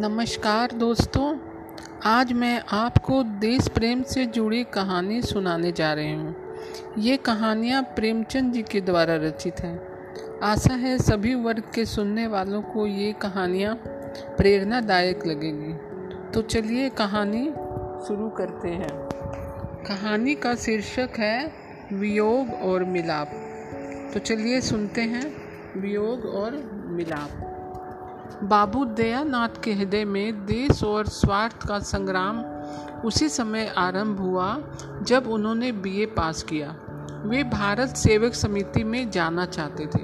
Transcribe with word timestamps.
नमस्कार 0.00 0.72
दोस्तों, 0.72 1.38
आज 2.04 2.32
मैं 2.32 2.62
आपको 2.72 3.22
देश 3.22 3.68
प्रेम 3.68 4.02
से 4.02 4.26
जुड़ी 4.26 4.64
कहानी 4.64 5.22
सुनाने 5.22 5.72
जा 5.72 5.92
रही 5.92 6.12
हूँ। 6.12 6.36
ये 6.98 7.16
कहानियाँ 7.16 7.82
प्रेमचंद 7.82 8.52
जी 8.52 8.62
के 8.62 8.80
द्वारा 8.80 9.16
रचित 9.16 9.60
हैं। 9.60 9.80
आशा 10.42 10.74
है 10.74 10.98
सभी 10.98 11.34
वर्ग 11.34 11.62
के 11.74 11.84
सुनने 11.84 12.26
वालों 12.26 12.62
को 12.62 12.86
ये 12.86 13.12
कहानियाँ 13.12 13.74
प्रेरणादायक 14.36 15.26
लगेंगी। 15.26 15.74
तो 16.30 16.42
चलिए 16.42 16.88
कहानी 16.88 17.44
शुरू 18.08 18.30
करते 18.30 18.68
हैं। 18.68 19.08
कहानी 19.84 20.34
का 20.34 20.54
शीर्षक 20.54 21.10
है 21.18 21.52
वियोग 21.92 22.50
और 22.50 22.84
मिलाप। 22.84 23.30
तो 24.14 24.20
चलिए 24.20 24.60
सुनते 24.60 25.00
हैं, 25.00 25.34
वियोग 25.80 26.24
और 26.24 26.70
मिलाप। 26.86 27.47
बाबू 28.42 28.84
दयानाथ 28.84 29.62
के 29.64 29.72
हृदय 29.74 30.04
में 30.04 30.46
देश 30.46 30.84
और 30.84 31.06
स्वार्थ 31.06 31.66
का 31.66 31.78
संग्राम 31.78 32.44
उसी 33.04 33.28
समय 33.28 33.74
आरंभ 33.78 34.20
हुआ, 34.20 34.58
जब 35.02 35.26
उन्होंने 35.26 35.72
बीए 35.72 36.06
पास 36.06 36.42
किया। 36.42 36.76
वे 37.24 37.44
भारत 37.44 37.88
सेवक 37.88 38.34
समिति 38.34 38.84
में 38.84 39.10
जाना 39.10 39.46
चाहते 39.46 39.86
थे, 39.86 40.02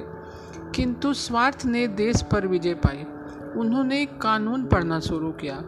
किंतु 0.74 1.14
स्वार्थ 1.14 1.64
ने 1.64 1.88
देश 1.88 2.22
पर 2.22 2.46
विजय 2.46 2.74
पाई। 2.74 3.06
उन्होंने 3.60 4.06
कानून 4.06 4.64
पढ़ना 4.64 5.00
शुरू 5.00 5.32
किया। 5.32 5.60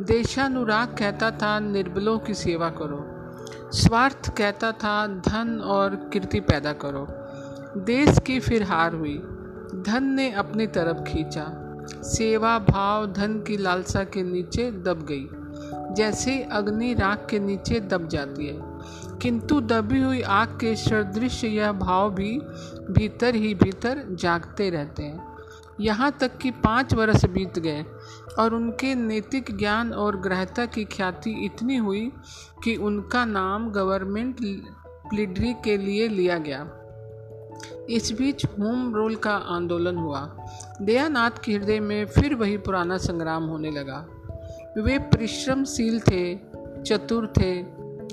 देशानुराग 0.00 0.88
कहता 0.88 1.30
था, 1.30 1.58
निर्बलों 1.58 2.18
की 2.18 2.34
सेवा 2.34 2.68
करो। 2.70 3.12
स्वार्थ 3.72 4.36
कहता 4.36 4.72
था, 4.72 5.06
धन 5.06 5.60
और 5.64 6.10
कीर्ति 6.12 6.40
पैदा 6.40 6.72
करो। 6.72 7.06
देश 7.80 8.18
की 8.26 8.40
फिर 8.40 8.62
हार 8.62 8.94
हुई। 8.94 9.18
धन 9.86 10.04
ने 10.04 10.32
अपनी 10.32 10.66
तरफ़ 10.66 11.02
खींचा। 11.02 11.62
सेवा 12.06 12.58
भाव 12.58 13.12
धन 13.12 13.40
की 13.40 13.56
लालसा 13.56 14.04
के 14.04 14.22
नीचे 14.22 14.70
दब 14.70 15.06
गई। 15.10 15.28
जैसे 15.94 16.42
अग्नि 16.42 16.94
राख 16.94 17.26
के 17.30 17.38
नीचे 17.38 17.80
दब 17.80 18.08
जाती 18.08 18.46
है। 18.46 18.56
किंतु 19.22 19.60
दबी 19.60 20.00
हुई 20.00 20.22
आग 20.22 20.48
के 20.48 20.76
सदृश 20.76 21.44
यह 21.44 21.72
भाव 21.72 22.14
भी 22.14 22.38
भीतर 22.90 23.34
ही 23.34 23.54
भीतर 23.54 24.06
जागते 24.10 24.70
रहते 24.70 25.02
हैं। 25.02 25.36
यहाँ 25.80 26.16
तक 26.20 26.38
कि 26.38 26.50
पाँच 26.50 26.94
वर्ष 26.94 27.24
बीत 27.24 27.58
गए 27.58 27.84
और 28.38 28.54
उनके 28.54 28.94
नैतिक 28.94 29.58
ज्ञान 29.58 29.92
और 29.92 30.16
ग्रहता 30.16 30.66
की 30.66 30.84
ख्याति 30.84 31.30
इतनी 31.30 31.76
हुई 31.76 32.12
कि 32.64 32.76
उनका 32.76 33.24
नाम 33.24 33.70
गवर्नमेंट 33.70 34.36
प्लीडरी 35.10 35.54
के 35.64 35.76
लिए 35.76 36.08
लिया 36.08 36.38
गया। 36.38 36.85
इस 37.90 38.12
बीच 38.12 38.44
होम 38.44 38.94
रूल 38.94 39.16
का 39.16 39.34
आंदोलन 39.34 39.96
हुआ। 39.96 40.46
दयानाथ 40.82 41.30
के 41.44 41.52
हृदय 41.52 41.80
में 41.80 42.06
फिर 42.06 42.34
वही 42.34 42.56
पुराना 42.56 42.96
संग्राम 42.96 43.44
होने 43.44 43.70
लगा। 43.70 44.06
वे 44.82 44.98
परिश्रमशील 44.98 46.00
थे, 46.00 46.38
चतुर 46.82 47.26
थे, 47.26 47.62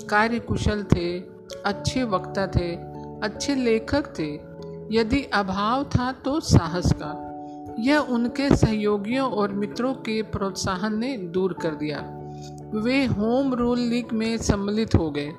कार्यकुशल 0.06 0.82
थे, 0.82 1.18
अच्छे 1.64 2.04
वक्ता 2.04 2.46
थे, 2.46 2.74
अच्छे 3.22 3.54
लेखक 3.54 4.04
थे। 4.18 4.54
यदि 4.96 5.22
अभाव 5.22 5.84
था 5.84 6.12
तो 6.12 6.40
साहस 6.40 6.92
का। 6.92 7.30
यह 7.78 7.98
उनके 7.98 8.56
सहयोगियों 8.56 9.30
और 9.30 9.52
मित्रों 9.52 9.94
के 9.94 10.22
प्रोत्साहन 10.22 10.98
ने 10.98 11.18
दूर 11.18 11.52
कर 11.52 11.70
दिया। 11.74 12.20
वे 12.74 13.04
होम 13.04 13.54
रूल 13.54 13.78
लीग 13.78 14.12
में 14.12 14.36
सम्मिलित 14.36 14.94
हो 14.94 15.10
गए। 15.10 15.32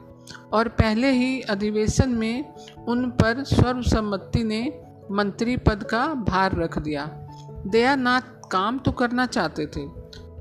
और 0.53 0.67
पहले 0.67 1.11
ही 1.11 1.41
अधिवेशन 1.41 2.09
में 2.09 2.53
उन 2.87 3.09
पर 3.11 3.43
सर्वसम्मति 3.43 4.43
ने 4.43 4.61
मंत्री 5.11 5.57
पद 5.57 5.83
का 5.83 6.07
भार 6.07 6.55
रख 6.55 6.77
दिया। 6.79 7.05
दयानाथ 7.67 8.21
काम 8.51 8.77
तो 8.77 8.91
करना 8.91 9.25
चाहते 9.25 9.65
थे, 9.65 9.85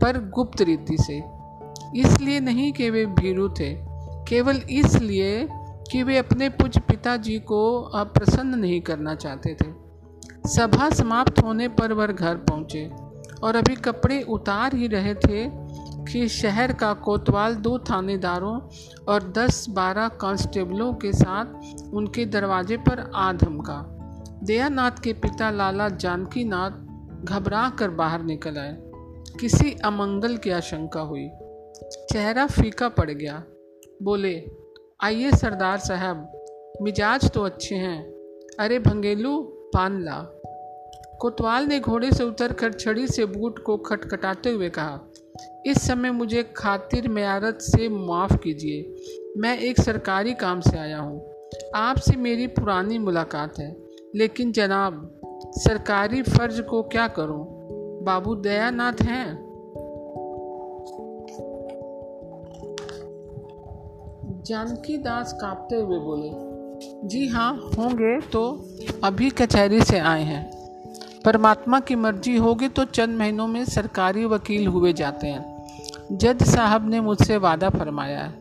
पर 0.00 0.18
गुप्त 0.30 0.62
रीति 0.62 0.96
से। 0.98 1.22
इसलिए 1.96 2.40
नहीं 2.40 2.72
कि 2.72 2.90
वे 2.90 3.06
भीरू 3.06 3.48
थे, 3.48 3.74
केवल 4.28 4.56
इसलिए 4.70 5.48
कि 5.92 6.02
वे 6.02 6.18
अपने 6.18 6.48
पूज 6.48 6.78
पिताजी 6.78 7.38
को 7.38 7.80
अप्रसन्न 7.94 8.58
नहीं 8.58 8.80
करना 8.80 9.14
चाहते 9.14 9.54
थे। 9.54 9.72
सभा 10.48 10.88
समाप्त 10.90 11.42
होने 11.42 11.68
पर 11.68 11.92
वह 11.92 12.06
घर 12.06 12.36
पहुँचे 12.36 12.90
और 13.42 13.56
अभी 13.56 13.74
कपड़े 13.74 14.22
उतार 14.22 14.74
ही 14.74 14.86
रहे 14.86 15.14
थे 15.14 15.44
कि 16.12 16.28
शहर 16.28 16.72
का 16.72 16.94
कोतवाल 16.94 17.54
दो 17.54 17.78
थानेदारों 17.78 18.60
और 19.08 19.32
दस 19.32 19.66
बारह 19.68 20.08
कांस्टेबलों 20.08 20.94
के 20.94 21.12
साथ 21.12 21.46
उनके 21.94 22.26
दरवाजे 22.26 22.76
पर 22.76 23.10
आ 23.14 23.32
धमका। 23.32 23.90
दयानाथ 24.42 24.90
के 25.04 25.12
पिता 25.12 25.50
लाला 25.50 25.88
जानकी 25.88 26.44
नाथ 26.44 26.70
घबरा 27.24 27.70
कर 27.70 27.90
बाहर 27.90 28.22
निकल 28.22 28.56
आए। 28.56 28.76
किसी 29.40 29.76
अमंगल 29.84 30.36
की 30.36 30.50
आशंका 30.50 31.00
हुई। 31.00 31.28
चेहरा 32.12 32.46
फीका 32.46 32.88
पड़ 32.88 33.10
गया। 33.10 33.44
बोले, 34.02 34.50
आइए 35.02 35.30
सरदार 35.32 35.78
साहब, 35.78 36.32
मिजाज 36.82 37.30
तो 37.30 37.42
अच्छे 37.42 37.74
हैं। 37.74 38.04
अरे 38.60 38.78
भंगेलू, 38.78 39.42
पान 39.42 40.02
ला। 40.02 40.40
कोतवाल 41.20 41.64
ने 41.64 41.80
घोड़े 41.80 42.12
से 42.12 42.24
उतरकर 42.24 42.72
छड़ी 42.72 43.06
से 43.06 43.26
बूट 43.26 43.58
को 43.58 43.76
खटखटाते 43.76 44.50
हुए 44.50 44.70
कहा 44.70 45.00
इस 45.66 45.86
समय 45.86 46.10
मुझे 46.10 46.42
खातिर 46.56 47.08
म्यारत 47.08 47.58
से 47.60 47.88
माफ़ 47.88 48.36
कीजिए। 48.36 48.94
मैं 49.36 49.58
एक 49.58 49.80
सरकारी 49.80 50.34
काम 50.34 50.60
से 50.60 50.78
आया 50.78 50.98
हूँ। 50.98 51.30
आपसे 51.74 52.16
मेरी 52.16 52.46
पुरानी 52.46 52.98
मुलाकात 52.98 53.58
है। 53.58 53.76
लेकिन 54.14 54.52
जनाब, 54.52 55.20
सरकारी 55.54 56.22
फ़र्ज़ 56.22 56.62
को 56.62 56.82
क्या 56.82 57.08
करूँ? 57.08 57.46
बाबू 58.02 58.34
दयानाथ 58.34 59.02
हैं। 59.02 59.44
जानकी 64.46 64.98
दास 64.98 65.32
कांपते 65.32 65.76
हुए 65.76 65.98
बोले, 65.98 66.54
जी 67.08 67.26
हाँ 67.26 67.56
होंगे 67.78 68.20
तो 68.20 68.68
अभी 69.04 69.30
कचहरी 69.30 69.80
से 69.80 69.98
आए 69.98 70.22
हैं। 70.22 70.63
परमात्मा 71.24 71.80
की 71.80 71.94
मर्ज़ी 71.96 72.36
होगी 72.36 72.68
तो 72.68 72.84
चंद 72.86 73.18
महीनों 73.18 73.46
में 73.46 73.64
सरकारी 73.64 74.24
वकील 74.26 74.66
हुए 74.66 74.92
जाते 74.92 75.26
हैं। 75.26 75.52
जज 76.12 76.42
साहब 76.44 76.88
ने 76.90 77.00
मुझसे 77.00 77.36
वादा 77.36 77.70
फरमाया 77.70 78.18
है 78.18 78.32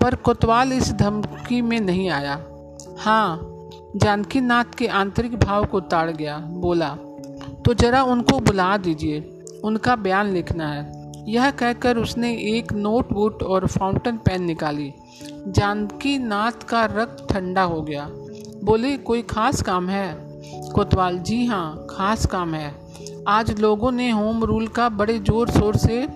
पर 0.00 0.14
कोतवाल 0.14 0.72
इस 0.72 0.92
धमकी 0.92 1.60
में 1.62 1.78
नहीं 1.80 2.08
आया। 2.10 2.34
हाँ 2.98 3.52
जानकी 3.96 4.40
नाथ 4.40 4.74
के 4.78 4.86
आंतरिक 4.86 5.38
भाव 5.38 5.64
को 5.64 5.80
ताड़ 5.82 6.10
गया, 6.10 6.38
बोला 6.38 6.88
तो 7.64 7.74
जरा 7.74 8.02
उनको 8.04 8.38
बुला 8.40 8.76
दीजिए, 8.76 9.20
उनका 9.64 9.96
बयान 9.96 10.32
लिखना 10.32 10.68
है। 10.68 11.04
यह 11.28 11.50
कहकर 11.50 11.96
उसने 11.96 12.32
एक 12.48 12.72
नोटबुक 12.72 13.42
और 13.42 13.66
फाउंटेन 13.68 14.16
पेन 14.16 14.44
निकाली। 14.44 14.92
जानकी 15.48 16.18
नाथ 16.18 16.62
का 16.68 16.84
रक्त 16.86 17.26
ठंडा 17.30 17.62
हो 17.64 17.80
गया, 17.82 18.06
बोले, 18.64 18.96
कोई 18.98 19.22
खास 19.24 19.62
काम 19.62 19.88
है? 19.88 20.25
कोतवाल, 20.74 21.18
जी 21.18 21.46
हाँ 21.46 21.86
खास 21.90 22.26
काम 22.26 22.54
है। 22.54 22.74
आज 23.28 23.60
लोगों 23.60 23.92
ने 23.92 24.10
होम 24.10 24.44
रूल 24.44 24.66
का 24.68 24.88
बड़े 24.88 25.18
ज़ोर 25.18 25.50
शोर 25.50 25.76
से 25.76 26.06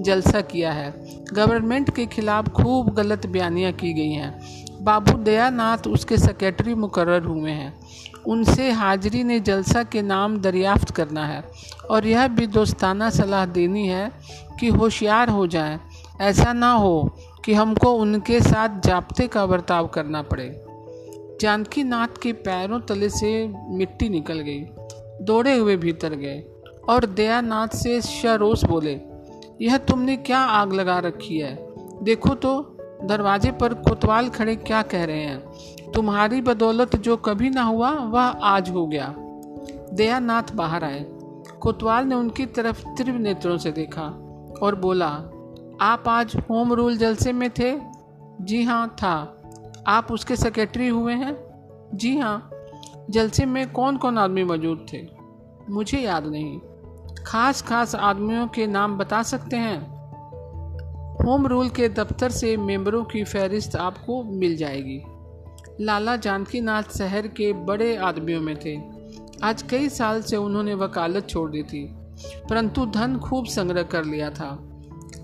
जलसा 0.00 0.40
किया 0.40 0.72
है। 0.72 0.92
गवर्नमेंट 1.32 1.94
के 1.94 2.06
खिलाफ 2.06 2.48
खूब 2.48 2.94
गलत 2.94 3.26
बयानियाँ 3.26 3.72
की 3.72 3.92
गई 3.92 4.10
हैं। 4.10 4.84
बाबू 4.84 5.12
दयानाथ 5.18 5.86
उसके 5.86 6.16
सेक्रेटरी 6.16 6.74
मुकर्र 6.74 7.22
हुए 7.22 7.50
हैं। 7.50 7.72
उनसे 8.26 8.70
हाजिरी 8.70 9.24
ने 9.24 9.40
जलसा 9.40 9.82
के 9.82 10.02
नाम 10.02 10.38
दरियाफ्त 10.38 10.90
करना 10.90 11.26
है 11.26 11.42
और 11.90 12.06
यह 12.06 12.28
भी 12.28 12.46
दोस्ताना 12.46 13.10
सलाह 13.10 13.46
देनी 13.46 13.86
है 13.88 14.10
कि 14.60 14.68
होशियार 14.68 15.28
हो 15.28 15.46
जाएँ। 15.46 15.78
ऐसा 16.20 16.52
ना 16.52 16.72
हो 16.72 17.16
कि 17.44 17.54
हमको 17.54 17.92
उनके 17.92 18.40
साथ 18.40 18.80
जाप्ते 18.80 19.26
का 19.26 19.46
बर्ताव 19.46 19.86
करना 19.86 20.22
पड़े। 20.22 20.67
जानकी 21.40 21.84
नाथ 21.84 22.18
के 22.22 22.32
पैरों 22.32 22.80
तले 22.80 23.08
से 23.08 23.52
मिट्टी 23.68 24.08
निकल 24.08 24.40
गई, 24.40 24.60
दौड़े 25.20 25.56
हुए 25.58 25.76
भीतर 25.76 26.14
गए 26.14 26.44
और 26.88 27.06
दयानाथ 27.06 27.68
से 27.68 28.00
शरोस 28.00 28.64
बोले, 28.64 29.00
यह 29.60 29.76
तुमने 29.76 30.16
क्या 30.16 30.38
आग 30.38 30.72
लगा 30.72 30.98
रखी 30.98 31.38
है? 31.38 31.68
देखो 32.02 32.34
तो 32.34 32.76
दरवाजे 33.04 33.52
पर 33.52 33.74
कोतवाल 33.74 34.28
खड़े 34.28 34.56
क्या 34.56 34.82
कह 34.82 35.04
रहे 35.04 35.22
हैं? 35.22 35.38
तुम्हारी 35.92 36.40
बदौलत 36.40 36.96
जो 36.96 37.16
कभी 37.16 37.50
ना 37.50 37.62
हुआ, 37.62 37.90
वह 37.90 38.22
आज 38.22 38.70
हो 38.70 38.86
गया। 38.86 39.14
दयानाथ 39.92 40.54
बाहर 40.54 40.84
आए। 40.84 41.06
कोतवाल 41.60 42.04
ने 42.04 42.14
उनकी 42.14 42.46
तरफ़ 42.46 42.88
तीव्र 42.88 43.12
नेत्रों 43.12 43.58
से 43.58 43.72
देखा 43.72 44.02
और 44.62 44.74
बोला, 44.74 45.08
आप 45.80 46.04
आज 46.08 46.36
होम 46.50 46.72
रूल 46.72 46.96
जलसे 46.96 47.32
में 47.32 47.50
थे? 47.50 47.78
जी 48.40 48.62
हाँ 48.62 48.88
था। 48.88 49.37
आप 49.88 50.12
उसके 50.12 50.36
सेक्रेटरी 50.36 50.88
हुए 50.88 51.14
हैं? 51.14 51.36
जी 51.94 52.18
हाँ। 52.18 52.50
जलसे 53.10 53.46
में 53.46 53.72
कौन 53.72 53.96
कौन 53.96 54.18
आदमी 54.18 54.44
मौजूद 54.44 54.86
थे? 54.92 55.08
मुझे 55.70 55.98
याद 55.98 56.26
नहीं। 56.26 56.60
खास 57.26 57.62
खास 57.62 57.94
आदमियों 57.94 58.48
के 58.48 58.66
नाम 58.66 58.98
बता 58.98 59.22
सकते 59.22 59.56
हैं? 59.56 59.98
होम 61.16 61.46
रूल 61.46 61.68
के 61.68 61.88
दफ्तर 61.88 62.30
से 62.30 62.56
मेंबरों 62.56 63.04
की 63.04 63.24
फहरिस्त 63.24 63.76
आपको 63.76 64.22
मिल 64.22 64.56
जाएगी। 64.56 65.02
लाला 65.80 66.16
जानकी 66.16 66.60
नाथ 66.60 66.82
शहर 66.82 67.28
के 67.28 67.52
बड़े 67.52 67.96
आदमियों 67.96 68.40
में 68.40 68.56
थे। 68.64 68.80
आज 69.42 69.62
कई 69.62 69.88
साल 69.88 70.22
से 70.22 70.36
उन्होंने 70.36 70.74
वकालत 70.74 71.28
छोड़ 71.28 71.50
दी 71.50 71.62
थी, 71.62 71.94
परंतु 72.50 72.86
धन 72.86 73.18
खूब 73.18 73.46
संग्रह 73.46 73.82
कर 73.82 74.04
लिया 74.04 74.30
था। 74.30 74.58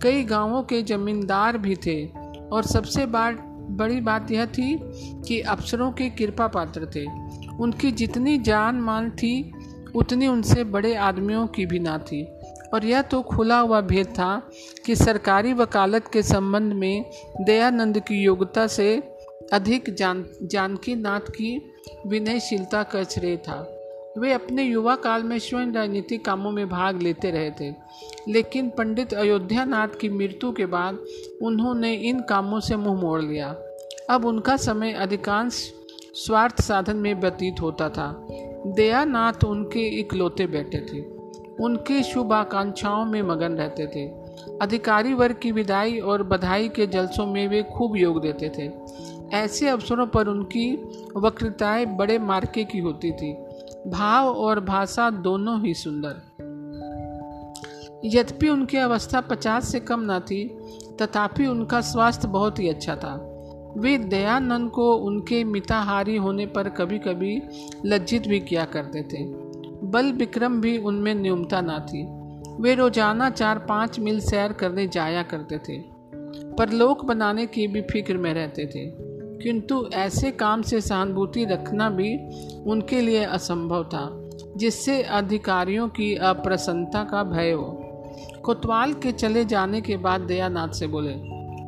कई 0.02 0.24
गाँवों 0.24 0.62
के 0.62 0.82
जमींदार 0.82 1.58
भी 1.58 1.76
थे 1.76 2.06
और 2.52 2.62
सबसे 2.62 3.06
बार 3.06 3.53
बड़ी 3.76 4.00
बात 4.00 4.30
यह 4.30 4.46
थी 4.46 4.80
कि 5.28 5.40
अफसरों 5.40 5.92
के 5.92 6.10
कृपा 6.10 6.46
पात्र 6.46 6.86
थे। 6.96 7.04
उनकी 7.60 7.92
जितनी 7.92 8.38
जान 8.38 8.74
मान 8.74 9.10
थी, 9.10 9.52
उतनी 9.94 10.26
उनसे 10.26 10.64
बड़े 10.64 10.94
आदमियों 10.94 11.46
की 11.46 11.66
भी 11.66 11.78
ना 11.78 11.98
थी। 11.98 12.24
और 12.74 12.84
यह 12.84 13.02
तो 13.02 13.22
खुला 13.22 13.58
हुआ 13.58 13.80
भेद 13.80 14.06
था 14.06 14.48
कि 14.86 14.96
सरकारी 14.96 15.52
वकालत 15.52 16.08
के 16.12 16.22
संबंध 16.22 16.72
में 16.72 17.10
दयानंद 17.40 17.98
की 17.98 18.14
योग्यता 18.14 18.66
से 18.66 19.16
अधिक 19.52 19.94
जान 19.94 20.26
जानकी 20.42 20.94
नाथ 20.94 21.20
की 21.20 21.72
विनयशीलता 22.06 22.82
का 22.82 23.04
श्रेय 23.04 23.36
था। 23.36 23.73
वे 24.18 24.32
अपने 24.32 24.62
युवा 24.62 24.96
काल 24.96 25.22
में 25.22 25.38
स्वयं 25.38 25.72
राजनीतिक 25.72 26.24
कामों 26.24 26.50
में 26.50 26.68
भाग 26.68 27.02
लेते 27.02 27.30
रहे 27.30 27.50
थे। 27.50 27.74
लेकिन 28.28 28.70
पंडित 28.70 29.14
अयोध्या 29.14 29.64
नाथ 29.64 29.88
की 30.00 30.08
मृत्यु 30.08 30.52
के 30.52 30.66
बाद 30.66 30.98
उन्होंने 31.42 31.94
इन 31.94 32.20
कामों 32.20 32.60
से 32.60 32.76
मुँह 32.76 33.00
मोड़ 33.00 33.22
लिया। 33.22 33.56
अब 34.10 34.24
उनका 34.24 34.56
समय 34.56 34.92
अधिकांश 34.92 35.72
स्वार्थ 36.14 36.60
साधन 36.60 36.96
में 36.96 37.14
व्यतीत 37.14 37.54
होता 37.60 37.88
था। 37.88 38.28
दयानाथ 38.66 39.44
उनके 39.44 40.00
इकलौते 40.00 40.46
बेटे 40.46 40.78
थे। 40.78 41.00
उनके 41.64 42.02
शुभ 42.02 42.32
आकांक्षाओं 42.32 43.04
में 43.04 43.22
मगन 43.22 43.52
रहते 43.52 43.86
थे। 43.86 44.08
अधिकारी 44.62 45.14
वर्ग 45.14 45.36
की 45.42 45.52
विदाई 45.52 45.98
और 45.98 46.22
बधाई 46.22 46.68
के 46.68 46.86
जलसों 46.86 47.26
में 47.26 47.48
वे 47.48 47.62
खूब 47.62 47.96
योग 47.96 48.22
देते 48.22 48.52
थे। 48.58 48.70
ऐसे 49.36 49.68
अवसरों 49.68 50.06
पर 50.06 50.28
उनकी 50.28 50.76
वक्रताएँ 51.16 51.86
बड़े 51.86 52.18
मार्के 52.18 52.64
की 52.64 52.78
होती 52.78 53.12
थी। 53.12 53.43
भाव 53.86 54.28
और 54.28 54.60
भाषा 54.60 55.10
दोनों 55.10 55.60
ही 55.60 55.74
सुंदर। 55.74 56.22
यद्यपि 58.06 58.48
उनकी 58.48 58.76
अवस्था 58.76 59.20
पचास 59.20 59.68
से 59.68 59.80
कम 59.80 60.00
न 60.02 60.18
थी, 60.20 60.44
तथापि 61.02 61.46
उनका 61.46 61.80
स्वास्थ्य 61.80 62.28
बहुत 62.28 62.58
ही 62.58 62.68
अच्छा 62.68 62.96
था। 62.96 63.14
वे 63.76 63.96
दयानंद 63.98 64.70
को 64.70 64.92
उनके 64.96 65.42
मिताहारी 65.44 66.16
होने 66.16 66.46
पर 66.46 66.68
कभी 66.68 66.98
कभी 66.98 67.40
लज्जित 67.86 68.28
भी 68.28 68.40
किया 68.40 68.64
करते 68.64 69.02
थे। 69.02 69.24
बल 69.86 70.12
विक्रम 70.12 70.60
भी 70.60 70.76
उनमें 70.78 71.14
न्यूनता 71.14 71.60
ना 71.60 71.78
थी। 71.78 72.04
वे 72.62 72.74
रोज़ाना 72.74 73.30
चार 73.30 73.58
पाँच 73.58 73.98
मील 74.00 74.20
सैर 74.20 74.52
करने 74.52 74.86
जाया 74.88 75.22
करते 75.22 75.58
थे, 75.58 75.78
पर 76.56 76.70
लोक 76.70 77.04
बनाने 77.04 77.46
की 77.46 77.66
भी 77.66 77.80
फ़िक्र 77.82 78.16
में 78.16 78.32
रहते 78.34 78.66
थे। 78.66 78.86
किंतु 79.42 79.88
ऐसे 79.94 80.30
काम 80.30 80.62
से 80.62 80.80
सहानुभूति 80.80 81.44
रखना 81.44 81.90
भी 81.90 82.18
उनके 82.70 83.00
लिए 83.00 83.24
असंभव 83.24 83.84
था, 83.84 84.30
जिससे 84.56 85.02
अधिकारियों 85.02 85.88
की 85.88 86.14
अप्रसन्नता 86.14 87.04
का 87.04 87.22
भय 87.22 87.50
हो। 87.50 87.80
कोतवाल 88.44 88.92
के 88.92 89.12
चले 89.12 89.44
जाने 89.44 89.80
के 89.80 89.96
बाद 89.96 90.20
दयानाथ 90.20 90.68
से 90.68 90.86
बोले, 90.86 91.14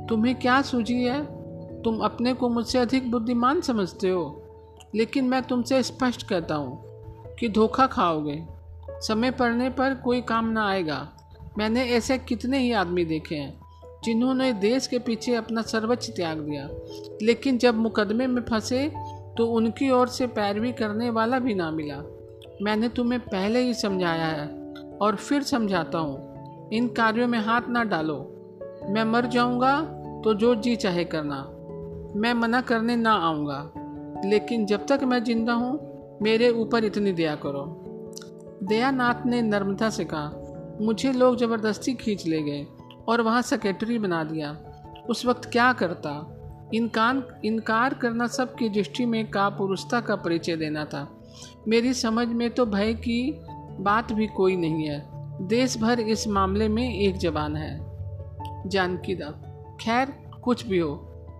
तुम्हें 0.06 0.34
क्या 0.34 0.62
सूझी 0.62 1.02
है? 1.02 1.36
तुम 1.82 1.98
अपने 1.98 2.32
को 2.32 2.48
मुझसे 2.48 2.78
अधिक 2.78 3.10
बुद्धिमान 3.10 3.60
समझते 3.60 4.10
हो। 4.10 4.42
लेकिन 4.94 5.24
मैं 5.24 5.42
तुमसे 5.42 5.82
स्पष्ट 5.82 6.28
कहता 6.28 6.54
हूँ 6.54 6.84
कि 7.38 7.48
धोखा 7.48 7.86
खाओगे। 7.86 8.46
समय 8.90 9.30
पड़ने 9.30 9.70
पर 9.70 9.94
कोई 9.94 10.20
काम 10.20 10.48
ना 10.48 10.68
आएगा। 10.68 11.08
मैंने 11.58 11.84
ऐसे 11.84 12.18
कितने 12.18 12.58
ही 12.58 12.72
आदमी 12.72 13.04
देखे 13.04 13.34
हैं। 13.34 13.65
जिन्होंने 14.06 14.52
देश 14.52 14.86
के 14.86 14.98
पीछे 14.98 15.34
अपना 15.34 15.62
सर्वोच्च 15.62 16.10
त्याग 16.10 16.38
दिया। 16.38 16.68
लेकिन 17.22 17.58
जब 17.58 17.74
मुकदमे 17.74 18.26
में 18.26 18.42
फंसे 18.42 18.92
तो 19.36 19.46
उनकी 19.46 19.90
ओर 19.90 20.08
से 20.08 20.26
पैरवी 20.26 20.72
करने 20.72 21.10
वाला 21.10 21.38
भी 21.38 21.54
ना 21.54 21.70
मिला। 21.70 22.02
मैंने 22.62 22.88
तुम्हें 22.88 23.20
पहले 23.20 23.60
ही 23.60 23.74
समझाया 23.74 24.26
है, 24.26 24.46
और 25.00 25.16
फिर 25.16 25.42
समझाता 25.42 25.98
हूँ। 25.98 26.70
इन 26.72 26.88
कार्यों 26.88 27.28
में 27.28 27.38
हाथ 27.38 27.62
ना 27.68 27.84
डालो। 27.84 28.16
मैं 28.88 29.04
मर 29.04 29.26
जाऊँगा 29.26 29.80
तो 30.24 30.34
जो 30.34 30.54
जी 30.54 30.76
चाहे 30.76 31.04
करना। 31.04 31.42
मैं 32.16 32.34
मना 32.34 32.60
करने 32.60 32.96
ना 32.96 33.12
आऊँगा। 33.12 33.72
लेकिन 34.24 34.66
जब 34.66 34.86
तक 34.86 35.00
मैं 35.02 35.24
ज़िंदा 35.24 35.52
हूँ, 35.52 35.78
मेरे 36.22 36.50
ऊपर 36.50 36.84
इतनी 36.84 37.12
दया 37.12 37.34
करो। 37.34 37.64
दयानाथ 38.62 39.26
ने 39.26 39.42
नर्मदा 39.42 39.90
से 39.90 40.04
कहा, 40.04 40.32
मुझे 40.80 41.12
लोग 41.12 41.36
ज़बरदस्ती 41.36 41.94
खींच 41.94 42.26
ले 42.26 42.42
गए। 42.42 42.66
और 43.08 43.20
वहाँ 43.20 43.42
सेक्रेटरी 43.42 43.98
बना 43.98 44.24
दिया। 44.24 44.58
उस 45.08 45.26
वक्त 45.26 45.44
क्या 45.44 45.72
करता? 45.72 46.32
इनकार 46.74 47.40
इनकार 47.44 47.94
करना 47.94 48.26
सबकी 48.26 48.68
दृष्टि 48.68 49.06
में 49.06 49.30
कापुरुषता 49.30 50.00
का 50.00 50.16
परिचय 50.16 50.56
देना 50.56 50.84
था। 50.84 51.22
मेरी 51.68 51.94
समझ 51.94 52.28
में 52.28 52.50
तो 52.50 52.66
भय 52.66 52.94
की 52.94 53.40
बात 53.80 54.12
भी 54.12 54.26
कोई 54.26 54.56
नहीं 54.56 54.84
है। 54.84 55.16
देश 55.46 55.78
भर 55.78 56.00
इस 56.00 56.28
मामले 56.28 56.68
में 56.68 56.94
एक 56.94 57.16
जबान 57.16 57.56
है। 57.56 57.86
जानकी 58.68 59.14
दा 59.14 59.30
खैर, 59.80 60.30
कुछ 60.42 60.66
भी 60.66 60.78
हो, 60.78 60.94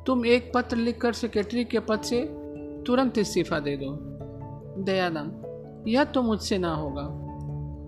तुम 0.06 0.26
एक 0.26 0.52
पत्र 0.54 0.76
लिखकर 0.76 1.12
सेक्रेटरी 1.12 1.64
के 1.64 1.78
पद 1.78 2.00
से 2.00 2.22
तुरंत 2.86 3.18
इस्तीफा 3.18 3.58
दे 3.58 3.76
दो। 3.76 3.98
दयानंद, 4.82 5.42
यह 5.88 6.04
तो 6.04 6.22
मुझसे 6.22 6.58
ना 6.58 6.74
होगा। 6.74 7.08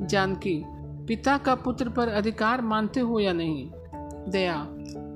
जानकी 0.06 0.64
पिता 1.08 1.38
का 1.38 1.54
पुत्र 1.54 1.88
पर 1.88 2.08
अधिकार 2.08 2.60
मानते 2.60 3.00
हो 3.00 3.20
या 3.20 3.32
नहीं? 3.32 3.70
दया, 4.30 4.68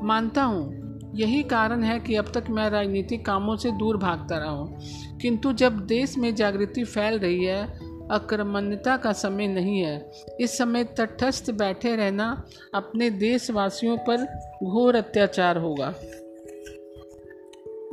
मानता 0.03 0.43
हूँ। 0.43 0.83
यही 1.15 1.43
कारण 1.43 1.83
है 1.83 2.01
कि 2.01 2.17
अब 2.17 2.33
तक 2.35 2.45
मैं 2.51 2.71
राजनीतिक 2.71 3.27
कामों 3.27 3.57
से 3.57 3.71
दूर 3.71 3.97
भागता 3.97 4.39
रहा 4.39 4.51
हूँ। 4.51 4.81
किंतु 5.21 5.53
जब 5.53 5.87
देश 5.87 6.19
में 6.19 6.35
जागृति 6.35 6.85
फैल 6.85 7.19
रही 7.19 7.45
है, 7.45 7.67
अक्रमण्यता 8.11 8.97
का 8.97 9.13
समय 9.13 9.47
नहीं 9.47 9.81
है। 9.81 10.13
इस 10.41 10.59
समय 10.59 10.85
तटस्थ 10.85 11.51
बैठे 11.51 11.97
रहना 11.97 12.45
अपने 12.75 13.11
देशवासियों 13.11 13.97
पर 13.97 14.25
घोर 14.65 14.97
अत्याचार 14.97 15.59
होगा। 15.59 15.95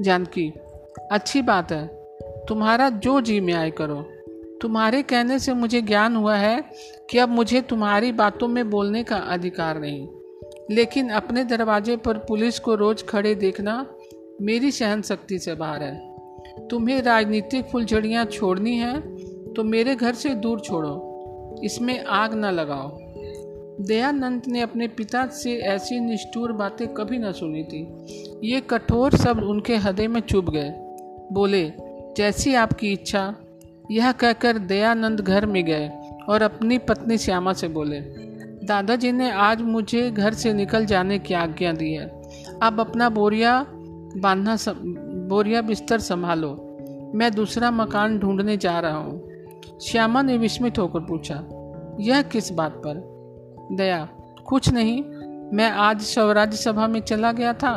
जानकी, 0.02 0.54
अच्छी 1.12 1.42
बात 1.42 1.72
है। 1.72 1.88
तुम्हारा 2.22 2.90
जो 2.90 3.22
जी 3.22 3.40
में 3.40 3.54
आए 3.54 3.72
करो। 3.72 4.10
तुम्हारे 4.62 5.02
कहने 5.04 5.40
से 5.40 5.54
मुझे 5.54 5.82
ज्ञान 5.82 6.16
हुआ 6.16 6.36
है 6.36 6.64
कि 7.10 7.18
अब 7.18 7.30
मुझे 7.30 7.62
तुम्हारी 7.62 8.12
बातों 8.12 8.48
में 8.48 8.70
बोलने 8.70 9.04
का 9.04 9.18
अधिकार 9.18 9.80
नहीं। 9.80 10.08
लेकिन 10.72 11.10
अपने 11.10 11.44
दरवाजे 11.44 11.98
पर 11.98 12.18
पुलिस 12.18 12.60
को 12.60 12.76
रोज 12.76 13.04
खड़े 13.06 13.36
देखना 13.36 13.86
मेरी 14.42 14.72
सहन 14.72 15.02
शक्ति 15.02 15.40
से 15.40 15.56
बाहर 15.56 15.84
है। 15.84 16.68
तुम्हें 16.68 17.02
राजनीतिक 17.02 17.66
फुलझड़ियाँ 17.66 18.26
छोड़नी 18.26 18.76
है 18.78 19.00
तो 19.54 19.64
मेरे 19.64 19.96
घर 19.96 20.14
से 20.14 20.30
दूर 20.30 20.60
छोड़ो। 20.60 21.62
इसमें 21.64 22.06
आग 22.06 22.34
न 22.34 22.46
लगाओ। 22.46 22.98
दयानंद 23.82 24.44
ने 24.48 24.62
अपने 24.62 24.88
पिता 24.88 25.26
से 25.28 25.58
ऐसी 25.58 26.00
निष्ठुर 26.00 26.52
बातें 26.52 26.88
कभी 26.88 27.18
न 27.18 27.32
सुनी 27.32 27.64
थी। 27.64 27.82
ये 28.44 28.62
कठोर 28.62 29.16
शब्द 29.16 29.44
उनके 29.44 29.76
हृदय 29.76 30.08
में 30.08 30.22
चुभ 30.22 30.50
गए। 30.50 30.72
बोले, 31.32 31.72
जैसी 32.18 32.54
आपकी 32.56 32.92
इच्छा 32.94 33.36
यह 33.90 34.12
कहकर 34.12 34.58
दयानंद 34.58 35.22
घर 35.22 35.46
में 35.46 35.64
गए 35.66 35.90
और 36.30 36.42
अपनी 36.42 36.78
पत्नी 36.78 37.18
श्यामा 37.18 37.54
से 37.54 37.68
बोले, 37.68 38.00
दादाजी 38.66 39.12
ने 39.12 39.32
आज 39.32 39.62
मुझे 39.62 40.10
घर 40.12 40.34
से 40.34 40.54
निकल 40.54 40.86
जाने 40.86 41.20
की 41.20 41.34
आज्ञा 41.34 41.72
दी 41.74 41.92
है। 41.94 42.08
अब 42.64 42.80
अपना 42.80 43.10
बोरिया 43.10 43.66
बांधना 44.18 44.58
बोरिया 45.30 45.62
बिस्तर 45.62 46.00
संभालो। 46.00 46.52
मैं 47.16 47.32
दूसरा 47.32 47.72
मकान 47.72 48.18
ढूँढने 48.20 48.58
जा 48.58 48.80
रहा 48.80 48.98
हूँ। 48.98 49.80
श्यामा 49.82 50.22
ने 50.22 50.38
विस्मित 50.38 50.80
होकर 50.80 51.00
पूछा, 51.00 51.36
यह 52.00 52.22
किस 52.22 52.52
बात 52.52 52.82
पर? 52.86 53.02
दया, 53.72 54.08
कुछ 54.48 54.70
नहीं। 54.70 55.04
मैं 55.54 55.70
आज 55.72 56.02
स्वराज्य 56.02 56.58
सभा 56.58 56.88
में 56.88 57.00
चला 57.02 57.32
गया 57.32 57.54
था। 57.54 57.74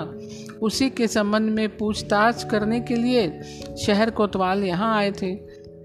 उसी 0.63 0.89
के 0.91 1.07
संबंध 1.07 1.51
में 1.51 1.77
पूछताछ 1.77 2.45
करने 2.45 2.81
के 2.81 2.95
लिए 2.95 3.43
शहर 3.77 4.11
कोतवाल 4.11 4.65
यहाँ 4.65 4.97
आए 4.97 5.11
थे। 5.13 5.35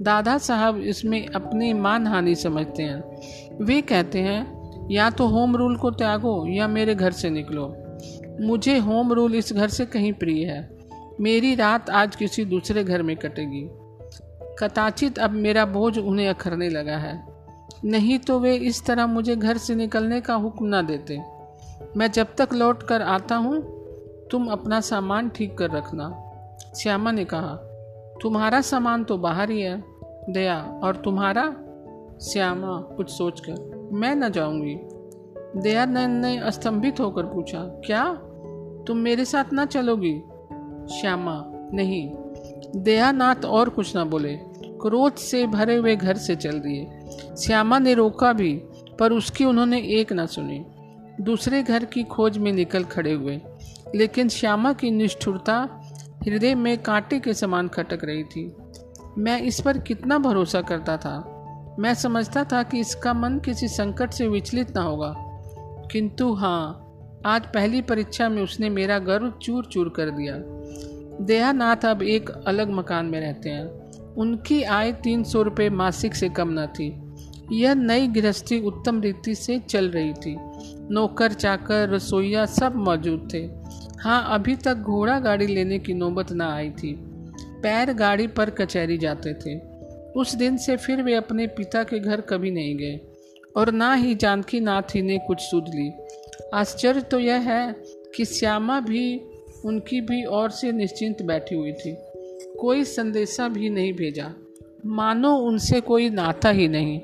दादा 0.01 0.37
साहब 0.37 0.77
इसमें 0.77 1.27
अपनी 1.27 1.73
मान 1.73 2.07
हानि 2.07 2.35
समझते 2.35 2.83
हैं। 2.83 3.65
वे 3.65 3.81
कहते 3.81 4.19
हैं, 4.19 4.57
या 4.91 5.09
तो 5.09 5.27
होम 5.27 5.55
रूल 5.55 5.77
को 5.77 5.91
त्यागो 5.91 6.47
या 6.47 6.67
मेरे 6.67 6.95
घर 6.95 7.11
से 7.11 7.29
निकलो। 7.29 7.75
मुझे 8.41 8.77
होम 8.77 9.13
रूल 9.13 9.35
इस 9.35 9.53
घर 9.53 9.67
से 9.67 9.85
कहीं 9.85 10.13
प्रिय 10.13 10.45
है। 10.45 10.77
मेरी 11.21 11.55
रात 11.55 11.89
आज 11.89 12.15
किसी 12.15 12.45
दूसरे 12.45 12.83
घर 12.83 13.01
में 13.01 13.15
कटेगी। 13.15 13.67
कदाचित 14.59 15.19
अब 15.19 15.31
मेरा 15.31 15.65
बोझ 15.65 15.97
उन्हें 15.97 16.27
अखरने 16.29 16.69
लगा 16.69 16.97
है। 16.97 17.27
नहीं 17.85 18.19
तो 18.19 18.39
वे 18.39 18.55
इस 18.55 18.85
तरह 18.85 19.07
मुझे 19.07 19.35
घर 19.35 19.57
से 19.57 19.75
निकलने 19.75 20.21
का 20.21 20.33
हुक्म 20.33 20.65
ना 20.65 20.81
देते। 20.81 21.19
मैं 21.97 22.11
जब 22.11 22.27
तक 22.37 22.53
लौट 22.53 22.83
कर 22.83 23.01
आता 23.01 23.35
हूँ, 23.35 23.61
तुम 24.31 24.47
अपना 24.47 24.79
सामान 24.81 25.29
ठीक 25.29 25.57
कर 25.57 25.71
रखना, 25.71 26.23
श्यामा 26.75 27.11
ने 27.11 27.25
कहा। 27.25 27.66
तुम्हारा 28.21 28.61
सामान 28.61 29.03
तो 29.03 29.17
बाहर 29.17 29.49
ही 29.49 29.61
है, 29.61 29.83
दया, 30.29 30.79
और 30.83 30.95
तुम्हारा 30.95 31.55
श्यामा, 32.21 32.81
कुछ 32.81 33.09
सोचकर। 33.09 33.89
मैं 33.93 34.15
न 34.15 34.29
जाऊँगी। 34.29 34.77
दयानंद 35.61 36.25
ने 36.25 36.51
स्तंभित 36.51 36.99
होकर 36.99 37.23
पूछा, 37.23 37.59
क्या? 37.59 38.13
तुम 38.87 38.97
मेरे 38.97 39.25
साथ 39.25 39.53
ना 39.53 39.65
चलोगी? 39.65 40.19
श्यामा, 40.93 41.43
नहीं। 41.73 42.11
दयानाथ 42.75 43.45
और 43.45 43.69
कुछ 43.69 43.95
ना 43.95 44.05
बोले। 44.05 44.39
क्रोध 44.63 45.15
से 45.15 45.47
भरे 45.47 45.75
हुए 45.75 45.95
घर 45.95 46.17
से 46.17 46.35
चल 46.35 46.59
दिए। 46.59 46.87
श्यामा 47.35 47.79
ने 47.79 47.93
रोका 47.93 48.33
भी, 48.33 48.61
पर 48.99 49.11
उसकी 49.11 49.45
उन्होंने 49.45 49.81
एक 49.81 50.13
ना 50.13 50.25
सुनी। 50.25 50.65
दूसरे 51.21 51.63
घर 51.63 51.85
की 51.85 52.03
खोज 52.03 52.37
में 52.37 52.51
निकल 52.51 52.83
खड़े 52.83 53.13
हुए। 53.13 53.41
लेकिन 53.95 54.29
श्यामा 54.29 54.73
की 54.73 54.91
निष्ठुरता 54.91 55.83
हृदय 56.25 56.55
में 56.55 56.77
कांटे 56.77 57.19
के 57.19 57.33
समान 57.33 57.67
खटक 57.67 58.03
रही 58.03 58.23
थी। 58.23 58.55
मैं 59.17 59.41
इस 59.41 59.61
पर 59.61 59.77
कितना 59.77 60.17
भरोसा 60.17 60.61
करता 60.61 60.97
था? 60.97 61.33
मैं 61.79 61.93
समझता 61.93 62.43
था 62.43 62.63
कि 62.63 62.79
इसका 62.79 63.13
मन 63.13 63.39
किसी 63.39 63.67
संकट 63.67 64.11
से 64.11 64.27
विचलित 64.27 64.75
ना 64.75 64.81
होगा। 64.81 65.15
किंतु 65.91 66.33
हाँ 66.33 66.83
आज 67.25 67.45
पहली 67.45 67.81
परीक्षा 67.81 68.29
में 68.29 68.43
उसने 68.43 68.69
मेरा 68.69 68.99
गर्व 68.99 69.33
चूर 69.41 69.65
चूर 69.65 69.89
कर 69.89 70.09
दिया। 70.09 70.33
देहानाथ 71.25 71.85
अब 71.85 72.01
एक 72.01 72.29
अलग 72.29 72.69
मकान 72.69 73.05
में 73.05 73.21
रहते 73.21 73.49
हैं। 73.49 73.65
उनकी 74.15 74.63
आय 74.63 74.91
तीन 74.91 75.23
सौ 75.23 75.41
रुपये 75.41 75.69
मासिक 75.69 76.15
से 76.15 76.29
कम 76.29 76.47
न 76.51 76.65
थी। 76.65 77.03
यह 77.51 77.73
नई 77.73 78.07
गृहस्थी 78.07 78.61
उत्तम 78.61 79.01
रीति 79.01 79.35
से 79.35 79.59
चल 79.59 79.89
रही 79.89 80.13
थी। 80.13 80.37
नौकर, 80.91 81.33
चाकर, 81.33 81.89
रसोईया 81.89 82.45
सब 82.45 82.75
मौजूद 82.75 83.29
थे। 83.33 83.56
हाँ 83.99 84.33
अभी 84.33 84.55
तक 84.55 84.75
घोड़ा 84.75 85.19
गाड़ी 85.19 85.47
लेने 85.47 85.79
की 85.79 85.93
नौबत 85.93 86.31
ना 86.31 86.53
आई 86.55 86.69
थी। 86.69 86.93
पैर 87.63 87.93
गाड़ी 87.93 88.27
पर 88.27 88.49
कचहरी 88.49 88.97
जाते 88.97 89.33
थे। 89.33 89.57
उस 90.11 90.35
दिन 90.35 90.57
से 90.57 90.77
फिर 90.77 91.01
वे 91.03 91.13
अपने 91.13 91.47
पिता 91.47 91.83
के 91.83 91.99
घर 91.99 92.21
कभी 92.21 92.51
नहीं 92.51 92.75
गए, 92.77 92.99
और 93.55 93.71
ना 93.71 93.93
ही 93.93 94.15
जानकी 94.15 94.59
नाथ 94.59 94.95
ही 94.95 95.01
ने 95.01 95.17
कुछ 95.17 95.41
सुध 95.41 95.65
ली। 95.67 95.91
आश्चर्य 96.53 97.01
तो 97.01 97.19
यह 97.19 97.49
है 97.51 97.75
कि 98.15 98.25
श्यामा 98.25 98.79
भी, 98.79 99.21
उनकी 99.65 100.01
भी 100.01 100.23
और 100.23 100.49
से 100.49 100.71
निश्चिंत 100.71 101.21
बैठी 101.21 101.55
हुई 101.55 101.71
थी। 101.71 101.97
कोई 102.59 102.83
संदेशा 102.83 103.47
भी 103.47 103.69
नहीं 103.69 103.93
भेजा। 103.93 104.33
मानो 104.85 105.35
उनसे 105.35 105.81
कोई 105.81 106.09
नाता 106.09 106.49
ही 106.49 106.67
नहीं। 106.67 106.99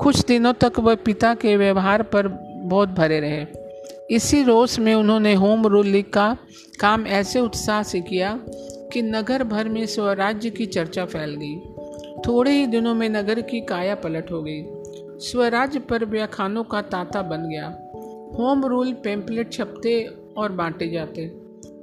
कुछ 0.00 0.24
दिनों 0.24 0.52
तक 0.52 0.72
वह 0.78 0.94
पिता 0.94 1.34
के 1.34 1.56
व्यवहार 1.56 2.02
पर 2.02 2.28
बहुत 2.64 2.88
भरे 2.88 3.20
रहे। 3.20 3.63
इसी 4.10 4.42
रोष 4.42 4.78
में 4.78 4.94
उन्होंने 4.94 5.34
होम 5.34 5.66
रूल 5.66 6.02
का 6.02 6.36
काम 6.80 7.06
ऐसे 7.06 7.40
उत्साह 7.40 7.82
से 7.82 8.00
किया 8.00 8.40
कि 8.92 9.02
नगर 9.02 9.44
भर 9.44 9.68
में 9.68 9.86
स्वराज्य 9.86 10.50
की 10.50 10.66
चर्चा 10.66 11.04
फैल 11.04 11.34
गई। 11.34 11.60
थोड़े 12.20 12.50
ही 12.50 12.66
दिनों 12.66 12.94
में 12.94 13.08
नगर 13.08 13.40
की 13.40 13.60
काया 13.60 13.94
पलट 13.94 14.32
हो 14.32 14.42
गई। 14.42 14.64
स्वराज्य 15.18 15.78
पर 15.78 16.04
व्याख्यानों 16.04 16.64
का 16.64 16.82
तांता 16.82 17.22
बन 17.22 17.48
गया। 17.48 17.66
होम 18.38 18.64
रूल 18.64 18.92
पेम्पलेट 18.92 19.52
छपते 19.52 20.08
और 20.36 20.52
बांटे 20.52 20.88
जाते। 20.88 21.36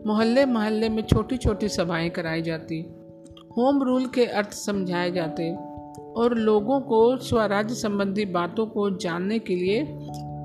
मोहल्ले 0.07 0.45
मोहल्ले 0.45 0.89
में 0.89 1.03
छोटी 1.03 1.37
छोटी 1.37 1.69
सभाएँ 1.69 2.09
कराई 2.09 2.41
जाती। 2.41 2.81
होम 3.57 3.83
रूल 3.83 4.05
के 4.05 4.25
अर्थ 4.25 4.51
समझाए 4.51 5.11
जाते 5.11 5.55
और 6.01 6.33
लोगों 6.37 6.79
को 6.81 7.17
स्वराज्य 7.17 7.75
संबंधी 7.75 8.25
बातों 8.25 8.65
को 8.65 8.89
जानने 8.89 9.39
के 9.39 9.55
लिए 9.55 9.81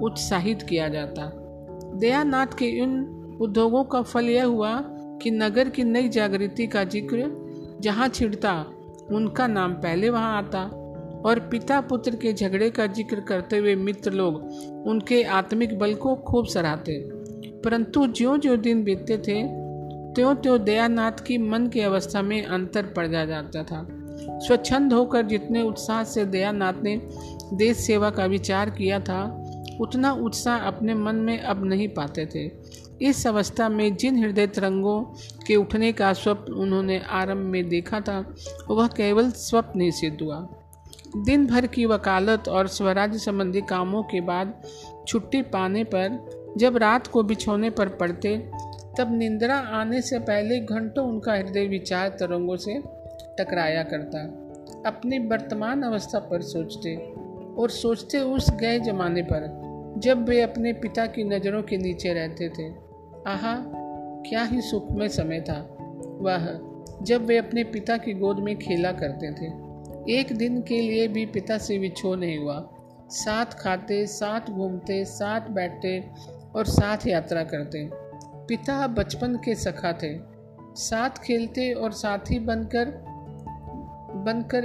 उत्साहित 0.03 0.63
किया 0.63 0.89
जाता। 0.89 1.43
दयानाथ 1.99 2.47
के 2.59 2.67
इन 2.83 2.99
उद्योगों 3.41 3.85
का 3.85 4.03
फल 4.03 4.29
यह 4.29 4.45
हुआ 4.45 4.79
कि 5.23 5.31
नगर 5.31 5.69
की 5.69 5.85
नई 5.85 6.09
जागृति 6.09 6.67
का 6.67 6.85
ज़िक्र, 6.85 7.31
जहाँ 7.81 8.09
छिड़ता 8.09 8.53
उनका 9.13 9.47
नाम 9.47 9.75
पहले 9.75 10.11
वहाँ 10.11 10.37
आता। 10.39 10.63
और 11.27 11.39
पिता 11.41 11.81
पुत्र 11.81 12.17
के 12.17 12.33
झगड़े 12.33 12.71
का 12.71 12.87
ज़िक्र 12.87 13.21
करते 13.21 13.59
हुए 13.59 13.75
मित्र 13.75 14.13
लोग 14.13 14.35
उनके 14.87 15.23
आत्मिक 15.23 15.79
बल 15.79 15.95
को 15.95 16.15
खूब 16.17 16.47
सराहते। 16.47 16.99
परंतु 17.65 18.07
ज्यो 18.07 18.37
ज्यो 18.37 18.57
दिन 18.57 18.83
बीतते 18.85 19.19
थे 19.19 19.43
त्यों 20.15 20.35
त्यों 20.35 20.63
दयानाथ 20.65 21.25
की 21.27 21.39
मन 21.39 21.67
की 21.67 21.81
अवस्था 21.81 22.23
में 22.23 22.43
अंतर 22.45 22.87
पड़ 22.87 23.07
जा 23.07 23.25
जाता 23.25 23.63
था। 23.63 23.87
स्वच्छंद 24.47 24.93
होकर 24.93 25.23
जितने 25.23 25.63
उत्साह 25.63 26.03
से 26.05 26.25
दयानाथ 26.25 26.83
ने 26.83 26.97
देश 27.55 27.77
सेवा 27.77 28.11
का 28.11 28.27
विचार 28.27 28.71
किया 28.71 29.01
था 29.01 29.23
उतना 29.81 30.13
उत्साह 30.13 30.59
अपने 30.59 30.95
मन 30.95 31.17
में 31.17 31.39
अब 31.39 31.65
नहीं 31.65 31.89
पाते 31.89 32.27
थे। 32.27 32.51
इस 33.07 33.27
अवस्था 33.27 33.69
में 33.69 33.97
जिन 33.97 34.19
हृदय 34.19 34.47
तरंगों 34.47 35.01
के 35.47 35.57
उठने 35.57 35.93
का 35.93 36.13
स्वप्न 36.13 36.53
उन्होंने 36.53 36.99
आरंभ 36.99 37.47
में 37.47 37.69
देखा 37.69 38.01
था, 38.01 38.35
वह 38.71 38.87
केवल 38.87 39.31
स्वप्न 39.31 39.81
ही 39.81 39.91
सिद्ध 39.93 40.23
हुआ। 40.23 40.49
दिन 41.17 41.47
भर 41.47 41.67
की 41.67 41.87
वकालत 41.87 42.49
और 42.49 42.69
स्वराज्य 42.69 43.19
संबंधी 43.19 43.61
कामों 43.61 44.03
के 44.03 44.21
बाद 44.21 44.63
छुट्टी 45.09 45.43
पाने 45.43 45.85
पर, 45.85 46.19
जब 46.59 46.77
रात 46.77 47.07
को 47.07 47.23
बिछोने 47.23 47.71
पर 47.71 47.89
पड़ते, 47.89 48.37
तब 48.99 49.09
निंद्रा 49.11 49.57
आने 49.57 50.03
से 50.03 50.19
पहले 50.19 50.59
घंटों 50.61 51.07
उनका 51.09 51.33
हृदय 51.33 51.67
विचार 51.67 52.09
तरंगों 52.09 52.57
से 52.57 52.79
टकराया 53.39 53.83
करता, 53.83 54.23
अपनी 54.87 55.19
वर्तमान 55.19 55.83
अवस्था 55.83 56.19
पर 56.19 56.43
सोचते 56.43 56.97
और 57.59 57.71
सोचते 57.71 58.21
उस 58.21 58.51
गए 58.51 58.79
जमाने 58.81 59.23
पर 59.23 59.66
जब 59.97 60.29
वे 60.29 60.41
अपने 60.41 60.73
पिता 60.73 61.07
की 61.07 61.25
नज़रों 61.25 61.63
के 61.63 61.77
नीचे 61.77 62.13
रहते 62.13 62.49
थे। 62.49 62.69
आहा, 63.27 63.65
क्या 64.29 64.45
ही 64.45 64.61
सुखमय 64.61 65.09
समय 65.09 65.41
था। 65.41 65.77
वह, 66.21 66.61
जब 67.03 67.25
वे 67.25 67.39
अपने 67.39 67.65
पिता 67.65 67.97
की 67.97 68.13
गोद 68.13 68.39
में 68.39 68.59
खेला 68.59 68.93
करते 68.93 69.33
थे। 69.33 69.67
एक 70.13 70.33
दिन 70.33 70.63
के 70.63 70.81
लिए 70.81 71.09
भी 71.09 71.27
पिता 71.27 71.59
से 71.59 71.79
विछो 71.79 72.15
नहीं 72.15 72.39
हुआ। 72.39 72.71
साथ 73.11 73.47
खाते, 73.47 74.07
साथ 74.07 74.41
घूमते, 74.41 75.05
साथ 75.05 75.41
बैठते 75.41 76.11
और 76.57 76.65
साथ 76.65 77.07
यात्रा 77.07 77.43
करते। 77.43 77.91
पिता 78.25 78.87
बचपन 78.87 79.37
के 79.37 79.55
सखा 79.55 79.93
थे। 79.93 80.37
साथ 80.61 81.11
खेलते 81.11 81.73
और 81.73 81.93
साथी 81.93 82.39
बनकर 82.39 82.87
बनकर 84.17 84.65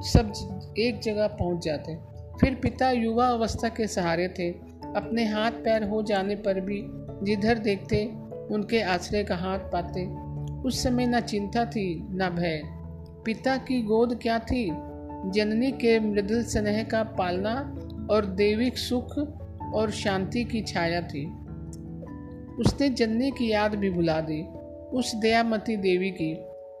सब 0.00 0.32
एक 0.78 1.00
जगह 1.00 1.26
पहुँच 1.26 1.64
जाते। 1.64 1.96
फिर 2.40 2.54
पिता 2.54 2.90
युवा 2.90 3.26
अवस्था 3.26 3.68
के 3.68 3.86
सहारे 3.86 4.28
थे। 4.28 4.50
अपने 4.96 5.24
हाथ 5.24 5.50
पैर 5.50 5.84
हो 5.84 6.02
जाने 6.02 6.34
पर 6.34 6.60
भी 6.60 6.82
जिधर 7.22 7.58
देखते, 7.58 8.04
उनके 8.54 8.82
आश्रय 8.82 9.24
का 9.24 9.36
हाथ 9.36 9.58
पाते। 9.58 10.26
उस 10.68 10.82
समय 10.82 11.06
न 11.06 11.20
चिंता 11.20 11.64
थी, 11.64 12.06
न 12.10 12.30
भय। 12.38 12.62
पिता 13.24 13.56
की 13.56 13.82
गोद 13.82 14.18
क्या 14.22 14.38
थी? 14.38 14.70
जननी 15.30 15.72
के 15.72 16.00
मृदुल 16.00 16.44
स्नेह 16.44 16.82
का 16.82 17.02
पालना 17.02 17.78
और 18.10 18.26
देविक 18.26 18.78
सुख 18.78 19.18
और 19.74 19.90
शांति 19.90 20.44
की 20.44 20.60
छाया 20.60 21.00
थी। 21.00 21.26
उसने 22.54 22.88
जननी 22.88 23.30
की 23.30 23.50
याद 23.50 23.74
भी 23.74 23.90
भुला 23.90 24.20
दी, 24.20 24.42
उस 24.98 25.14
दयामती 25.14 25.76
देवी 25.76 26.10
की, 26.10 26.36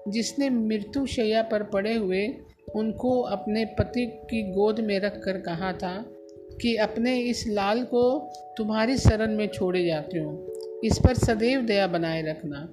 जिसने 0.08 0.50
मृत्यु 0.50 1.06
शैया 1.06 1.42
पर 1.42 1.62
पड़े 1.62 1.94
हुए 1.94 2.28
उनको 2.76 3.20
अपने 3.20 3.64
पति 3.64 4.06
की 4.06 4.52
गोद 4.52 4.80
में 4.80 5.00
रख 5.00 5.22
कर 5.24 5.40
कहा 5.40 5.72
था 5.72 6.04
कि 6.60 6.76
अपने 6.76 7.18
इस 7.18 7.44
लाल 7.48 7.82
को 7.84 8.32
तुम्हारी 8.56 8.96
शरण 8.96 9.36
में 9.36 9.48
छोड़े 9.48 9.86
जाती 9.86 10.18
हूँ। 10.18 10.48
इस 10.84 10.98
पर 10.98 11.14
सदैव 11.14 11.60
दया 11.60 11.86
बनाए 11.86 12.22
रखना। 12.22 12.72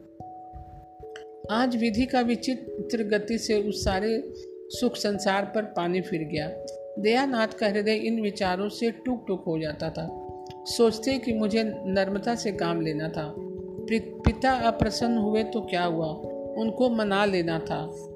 आज 1.51 1.75
विधि 1.75 2.05
का 2.05 2.21
विचित्र 2.21 3.03
गति 3.03 3.37
से 3.37 3.61
उस 3.61 3.85
सारे 3.85 4.33
सुख 4.69 4.95
संसार 4.95 5.45
पर 5.45 5.61
पानी 5.63 6.01
फिर 6.01 6.23
गया। 6.23 6.51
दयानाथ 6.99 7.47
का 7.47 7.67
हृदय 7.67 7.95
इन 7.95 8.21
विचारों 8.21 8.69
से 8.69 8.91
टूक 8.91 9.25
टूक 9.27 9.43
हो 9.47 9.59
जाता 9.59 9.89
था। 9.89 10.35
सोचते 10.65 11.17
कि 11.17 11.33
मुझे 11.33 11.63
नर्मता 11.85 12.35
से 12.35 12.51
काम 12.51 12.81
लेना 12.81 13.09
था। 13.09 13.35
पिता 14.25 14.51
अप्रसन्न 14.51 15.17
हुए 15.17 15.43
तो 15.43 15.61
क्या 15.61 15.83
हुआ? 15.83 16.07
उनको 16.57 16.89
मना 16.89 17.25
लेना 17.25 17.59
था। 17.59 18.09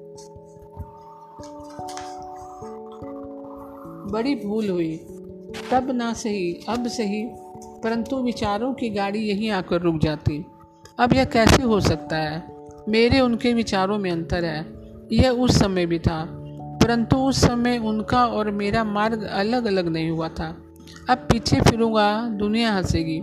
बड़ी 4.10 4.34
भूल 4.34 4.68
हुई। 4.68 4.96
तब 5.70 5.90
ना 5.90 6.12
सही, 6.12 6.52
अब 6.68 6.86
सही, 6.86 7.22
परंतु 7.82 8.16
विचारों 8.16 8.72
की 8.74 8.90
गाड़ी 8.90 9.18
यहीं 9.18 9.50
आकर 9.50 9.80
रुक 9.80 9.98
जाती। 9.98 10.44
अब 10.98 11.12
यह 11.12 11.24
कैसे 11.24 11.62
हो 11.62 11.80
सकता 11.80 12.16
है? 12.16 12.42
मेरे 12.88 13.20
उनके 13.20 13.52
विचारों 13.52 13.98
में 13.98 14.10
अंतर 14.10 14.44
है। 14.44 14.66
यह 15.12 15.30
उस 15.30 15.58
समय 15.58 15.86
भी 15.86 15.98
था, 15.98 16.24
परंतु 16.82 17.16
उस 17.16 17.40
समय 17.40 17.78
उनका 17.78 18.26
और 18.26 18.50
मेरा 18.50 18.84
मार्ग 18.84 19.22
अलग 19.22 19.64
अलग 19.64 19.88
नहीं 19.88 20.10
हुआ 20.10 20.28
था। 20.28 20.56
अब 21.10 21.18
पीछे 21.18 21.60
फिरूँगा, 21.60 22.28
दुनिया 22.28 22.72
हंसेगी, 22.72 23.20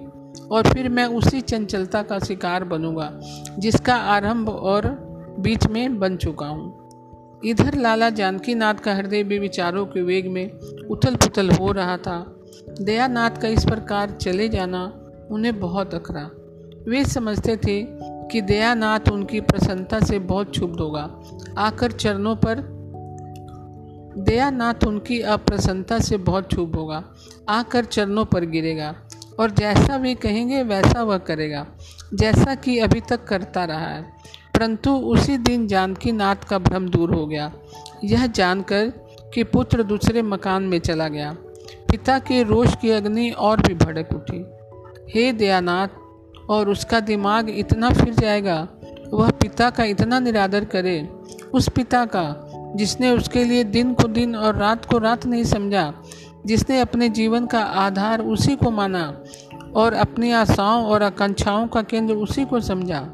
और 0.51 0.67
फिर 0.73 0.89
मैं 0.89 1.05
उसी 1.05 1.41
चंचलता 1.41 2.01
का 2.01 2.19
शिकार 2.19 2.63
बनूँगा, 2.63 3.19
जिसका 3.59 3.95
आरंभ 3.95 4.49
और 4.49 4.87
बीच 5.39 5.67
में 5.67 5.99
बन 5.99 6.17
चुका 6.17 6.45
हूँ। 6.45 6.85
इधर 7.45 7.75
लाला 7.75 8.09
जानकी 8.09 8.55
नाथ 8.55 8.73
का 8.73 8.93
हृदय 8.95 9.23
भी 9.23 9.39
विचारों 9.39 9.85
के 9.85 10.01
वेग 10.01 10.27
में 10.27 10.51
उथल 10.91 11.15
पुथल 11.15 11.49
हो 11.49 11.71
रहा 11.71 11.97
था। 11.97 12.35
दयानाथ 12.81 13.31
का 13.31 13.47
इस 13.47 13.65
प्रकार 13.65 14.11
चले 14.11 14.49
जाना 14.49 14.83
उन्हें 15.31 15.59
बहुत 15.59 15.93
अखरा 15.93 16.29
वे 16.87 17.05
समझते 17.05 17.57
थे 17.57 17.81
कि 18.27 18.41
दयानाथ 18.41 19.09
उनकी 19.11 19.41
प्रसन्नता 19.41 19.99
से 19.99 20.19
बहुत 20.19 20.51
क्षुब्ध 20.51 20.79
होगा। 20.79 21.19
आकर 21.57 21.91
चरणों 21.91 22.35
पर 22.35 22.75
दयानाथ 24.17 24.83
उनकी 24.87 25.19
अप्रसन्नता 25.21 25.99
से 25.99 26.17
बहुत 26.17 26.47
क्षुब्ध 26.47 26.75
होगा। 26.75 27.03
आकर 27.49 27.85
चरणों 27.85 28.25
पर 28.25 28.45
गिरेगा 28.45 28.95
और 29.39 29.51
जैसा 29.51 29.97
वे 29.97 30.15
कहेंगे 30.15 30.63
वैसा 30.63 31.03
वह 31.03 31.17
करेगा, 31.17 31.67
जैसा 32.13 32.55
कि 32.55 32.79
अभी 32.79 33.01
तक 33.01 33.23
करता 33.23 33.65
रहा 33.65 33.87
है। 33.87 34.03
परंतु 34.55 34.91
उसी 34.91 35.37
दिन 35.37 35.67
जानकी 35.67 36.11
नाथ 36.11 36.35
का 36.35 36.57
भ्रम 36.59 36.89
दूर 36.89 37.15
हो 37.15 37.25
गया। 37.27 37.51
यह 38.03 38.27
जानकर 38.27 39.04
कि 39.35 39.43
पुत्र 39.43 39.83
दूसरे 39.83 40.21
मकान 40.21 40.63
में 40.63 40.79
चला 40.79 41.07
गया। 41.07 41.31
पिता 41.91 42.19
के 42.19 42.43
रोष 42.43 42.75
की 42.75 42.89
अग्नि 42.89 43.29
और 43.29 43.61
भी 43.61 43.73
भड़क 43.73 44.09
उठी। 44.13 44.45
हे 45.09 45.31
दयानाथ, 45.31 45.87
और 46.49 46.69
उसका 46.69 46.99
दिमाग 46.99 47.49
इतना 47.49 47.89
फिर 47.89 48.13
जाएगा, 48.13 48.67
वह 49.13 49.29
पिता 49.29 49.69
का 49.69 49.83
इतना 49.83 50.19
निरादर 50.19 50.65
करे। 50.65 51.09
उस 51.53 51.69
पिता 51.69 52.05
का, 52.05 52.51
जिसने 52.75 53.11
उसके 53.11 53.43
लिए 53.43 53.63
दिन 53.63 53.93
को 53.93 54.07
दिन 54.07 54.35
और 54.35 54.55
रात 54.55 54.85
को 54.85 54.97
रात 54.97 55.25
नहीं 55.25 55.43
समझा, 55.43 55.93
जिसने 56.45 56.79
अपने 56.79 57.09
जीवन 57.09 57.45
का 57.45 57.59
आधार 57.59 58.21
उसी 58.21 58.55
को 58.55 58.71
माना 58.71 59.23
और 59.75 59.93
अपनी 59.93 60.31
आशाओं 60.31 60.85
और 60.85 61.03
आकांक्षाओं 61.03 61.67
का 61.67 61.81
केंद्र 61.81 62.13
उसी 62.13 62.45
को 62.45 62.59
समझा। 62.59 63.11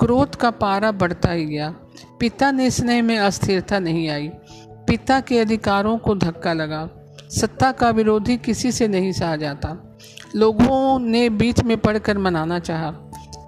क्रोध 0.00 0.34
का 0.34 0.50
पारा 0.50 0.92
बढ़ता 0.92 1.32
ही 1.32 1.44
गया। 1.44 1.74
पिता 2.20 2.50
ने 2.50 2.70
स्नेह 2.70 3.02
में 3.02 3.18
अस्थिरता 3.18 3.78
नहीं 3.78 4.08
आई। 4.08 4.30
पिता 4.88 5.20
के 5.20 5.38
अधिकारों 5.38 5.98
को 5.98 6.14
धक्का 6.14 6.52
लगा। 6.52 6.88
सत्ता 7.30 7.70
का 7.72 7.90
विरोधी 7.90 8.36
किसी 8.36 8.72
से 8.72 8.88
नहीं 8.88 9.12
सहा 9.12 9.36
जाता। 9.36 9.76
लोगों 10.36 10.98
ने 10.98 11.28
बीच 11.30 11.62
में 11.62 11.76
पढ़कर 11.76 12.18
मनाना 12.18 12.58
चाहा। 12.58 12.90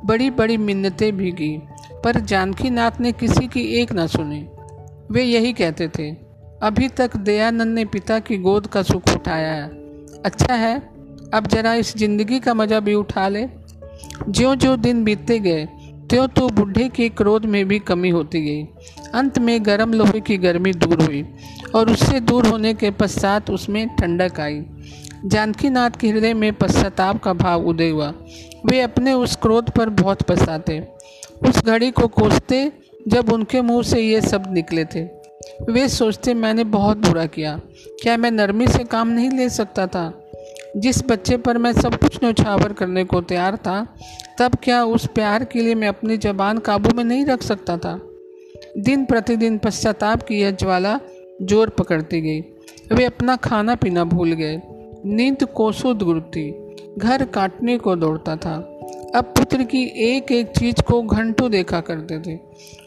बड़ी 0.04 0.30
बड़ी 0.30 0.56
मिन्नतें 0.56 1.16
भी 1.16 1.30
की, 1.32 1.56
पर 2.04 2.20
जानकी 2.20 2.70
नाथ 2.70 3.00
ने 3.00 3.12
किसी 3.12 3.46
की 3.46 3.62
एक 3.80 3.92
ना 3.92 4.06
सुनी। 4.06 4.46
वे 5.10 5.22
यही 5.22 5.52
कहते 5.52 5.88
थे, 5.88 6.10
अभी 6.62 6.88
तक 6.88 7.16
दयानंद 7.16 7.74
ने 7.74 7.84
पिता 7.84 8.18
की 8.18 8.38
गोद 8.38 8.66
का 8.66 8.82
सुख 8.82 9.14
उठाया 9.14 9.52
है। 9.52 9.68
अच्छा 10.24 10.54
है, 10.54 10.76
अब 11.34 11.46
जरा 11.46 11.74
इस 11.74 11.96
ज़िंदगी 11.96 12.40
का 12.40 12.54
मज़ा 12.54 12.80
भी 12.80 12.94
उठा 12.94 13.28
ले। 13.28 13.46
ज्यो 14.28 14.54
ज्यो 14.54 14.76
दिन 14.76 15.04
बीतते 15.04 15.38
गए 15.38 15.68
त्यों 16.10 16.28
तो 16.28 16.48
बूढ़े 16.48 16.88
के 16.88 17.08
क्रोध 17.08 17.44
में 17.44 17.68
भी 17.68 17.78
कमी 17.78 18.08
होती 18.10 18.40
गई। 18.40 18.62
अंत 19.14 19.38
में 19.38 19.66
गर्म 19.66 19.92
लोहे 19.92 20.20
की 20.20 20.36
गर्मी 20.36 20.72
दूर 20.72 21.02
हुई 21.02 21.24
और 21.74 21.90
उससे 21.90 22.20
दूर 22.20 22.46
होने 22.46 22.74
के 22.74 22.90
पश्चात 22.90 23.50
उसमें 23.50 23.96
ठंडक 23.96 24.40
आई। 24.40 24.64
जानकी 25.26 25.70
नाथ 25.70 25.90
के 25.90 26.08
हृदय 26.08 26.34
में 26.34 26.52
पश्चाताप 26.52 27.22
का 27.22 27.32
भाव 27.32 27.66
उदय 27.66 27.88
हुआ। 27.88 28.12
वे 28.66 28.80
अपने 28.80 29.12
उस 29.12 29.36
क्रोध 29.36 29.70
पर 29.70 29.88
बहुत 29.88 30.22
पछताते 30.22 30.88
उस 31.48 31.64
घड़ी 31.64 31.90
को 31.90 32.06
कोसते 32.06 32.72
जब 33.08 33.32
उनके 33.32 33.60
मुँह 33.60 33.82
से 33.82 34.00
ये 34.00 34.20
शब्द 34.20 34.50
निकले 34.50 34.84
थे। 34.84 35.02
वे 35.70 35.88
सोचते, 35.88 36.34
मैंने 36.34 36.64
बहुत 36.64 36.96
बुरा 36.96 37.26
किया। 37.26 37.60
क्या 38.02 38.16
मैं 38.16 38.30
नरमी 38.30 38.66
से 38.66 38.84
काम 38.84 39.08
नहीं 39.08 39.30
ले 39.30 39.48
सकता 39.50 39.86
था? 39.86 40.19
जिस 40.76 41.04
बच्चे 41.04 41.36
पर 41.36 41.58
मैं 41.58 41.72
सब 41.72 41.94
कुछ 41.94 42.16
न्यौछावर 42.16 42.72
करने 42.72 43.04
को 43.04 43.20
तैयार 43.20 43.56
था, 43.56 43.96
तब 44.38 44.56
क्या 44.62 44.84
उस 44.84 45.06
प्यार 45.06 45.44
के 45.44 45.60
लिए 45.60 45.74
मैं 45.74 45.88
अपनी 45.88 46.16
जबान 46.16 46.58
काबू 46.58 46.90
में 46.96 47.04
नहीं 47.04 47.24
रख 47.24 47.42
सकता 47.42 47.76
था? 47.76 48.00
दिन 48.78 49.04
प्रतिदिन 49.04 49.58
पश्चाताप 49.58 50.22
की 50.22 50.34
यह 50.34 50.50
ज्वाला 50.50 51.00
ज़ोर 51.42 51.68
पकड़ती 51.68 52.20
गई। 52.20 52.40
वे 52.96 53.04
अपना 53.04 53.36
खाना 53.36 53.74
पीना 53.74 54.04
भूल 54.04 54.32
गए। 54.32 54.60
नींद 55.04 55.44
कोसों 55.44 55.98
दूर 55.98 56.20
थी। 56.20 56.76
घर 56.98 57.24
काटने 57.24 57.78
को 57.78 57.96
दौड़ता 57.96 58.36
था। 58.36 58.54
अब 59.14 59.24
पुत्र 59.24 59.62
की 59.62 59.82
एक 59.96 60.32
एक 60.32 60.46
चीज़ 60.46 60.82
को 60.82 61.02
घंटों 61.02 61.50
देखा 61.50 61.80
करते 61.80 62.20
थे। 62.20 62.38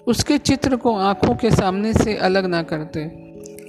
उसके 0.08 0.38
चित्र 0.38 0.76
को 0.76 0.96
आँखों 0.96 1.36
के 1.36 1.52
सामने 1.52 1.94
से 1.94 2.16
अलग 2.16 2.46
ना 2.46 2.64
करते। 2.64 3.23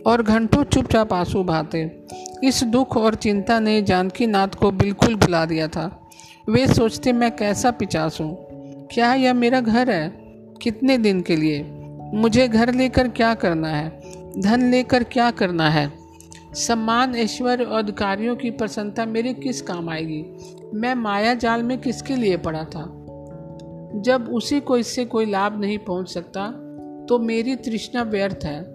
और 0.07 0.23
घंटों 0.23 0.65
चुपचाप 0.65 1.13
आँसू 1.13 1.43
बहाते। 1.43 2.07
इस 2.45 2.65
दुख 2.65 2.97
और 2.97 3.15
चिंता 3.15 3.61
ने 3.61 3.83
जानकी 3.83 4.27
नाथ 4.27 4.49
को 4.49 4.71
बिल्कुल 4.71 5.15
भुला 5.15 5.45
दिया 5.45 5.69
था। 5.69 6.11
वे 6.49 6.67
सोचते, 6.67 7.13
मैं 7.13 7.37
कैसा 7.37 7.71
पिचास 7.71 8.21
हूँ? 8.21 8.47
क्या 8.93 9.15
यह 9.15 9.35
मेरा 9.35 9.61
घर 9.61 9.91
है? 9.91 10.15
कितने 10.63 10.99
दिन 10.99 11.21
के 11.21 11.37
लिए? 11.37 11.63
मुझे 12.15 12.49
घर 12.49 12.75
लेकर 12.75 13.09
क्या 13.09 13.35
करना 13.35 13.69
है? 13.69 14.03
धन 14.39 14.71
लेकर 14.71 15.05
क्या 15.05 15.31
करना 15.31 15.71
है? 15.71 15.93
सम्मान, 16.55 17.15
ऐश्वर्य 17.15 17.65
और 17.65 17.79
अधिकारियों 17.79 18.37
की 18.37 18.51
प्रसन्नता 18.51 19.05
मेरे 19.05 19.35
किस 19.35 19.63
काम 19.63 19.89
आएगी? 19.89 20.25
मैं 20.75 20.95
माया 20.95 21.35
जाल 21.35 21.63
में 21.63 21.81
किसके 21.81 22.17
लिए 22.17 22.37
पड़ा 22.37 22.65
था? 22.65 23.01
जब 23.97 24.31
उसी 24.33 24.61
को 24.61 24.77
इससे 24.77 25.05
कोई 25.05 25.27
लाभ 25.27 25.61
नहीं 25.61 25.79
पहुँच 25.79 26.09
सकता 26.09 26.47
तो 27.09 27.19
मेरी 27.19 27.57
तृष्णा 27.57 28.03
व्यर्थ 28.03 28.39
है। 28.45 28.74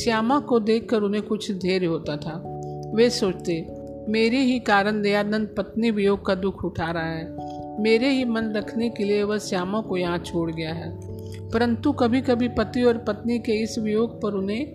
श्यामा 0.00 0.40
को 0.40 0.60
देखकर 0.60 1.00
उन्हें 1.00 1.22
कुछ 1.22 1.52
धैर्य 1.52 1.86
होता 1.86 2.16
था। 2.16 2.60
वे 2.94 3.10
सोचते, 3.10 3.66
मेरे 4.08 4.38
ही 4.38 4.58
कारण 4.58 5.02
दयानंद 5.02 5.54
पत्नी 5.58 5.90
वियोग 5.90 6.26
का 6.26 6.34
दुख 6.34 6.64
उठा 6.64 6.90
रहा 6.90 7.06
है। 7.06 7.36
मेरे 7.80 8.10
ही 8.10 8.24
मन 8.24 8.52
रखने 8.52 8.90
के 8.90 9.04
लिए 9.04 9.22
वह 9.22 9.38
श्यामा 9.38 9.80
को 9.80 9.96
यहाँ 9.96 10.18
छोड़ 10.18 10.50
गया 10.52 10.74
है। 10.74 10.98
परंतु 11.50 11.92
कभी 11.92 12.20
कभी 12.20 12.48
पति 12.48 12.82
और 12.82 12.98
पत्नी 12.98 13.38
के 13.38 13.52
इस 13.52 13.78
वियोग 13.78 14.22
पर 14.22 14.32
उन्हें 14.32 14.66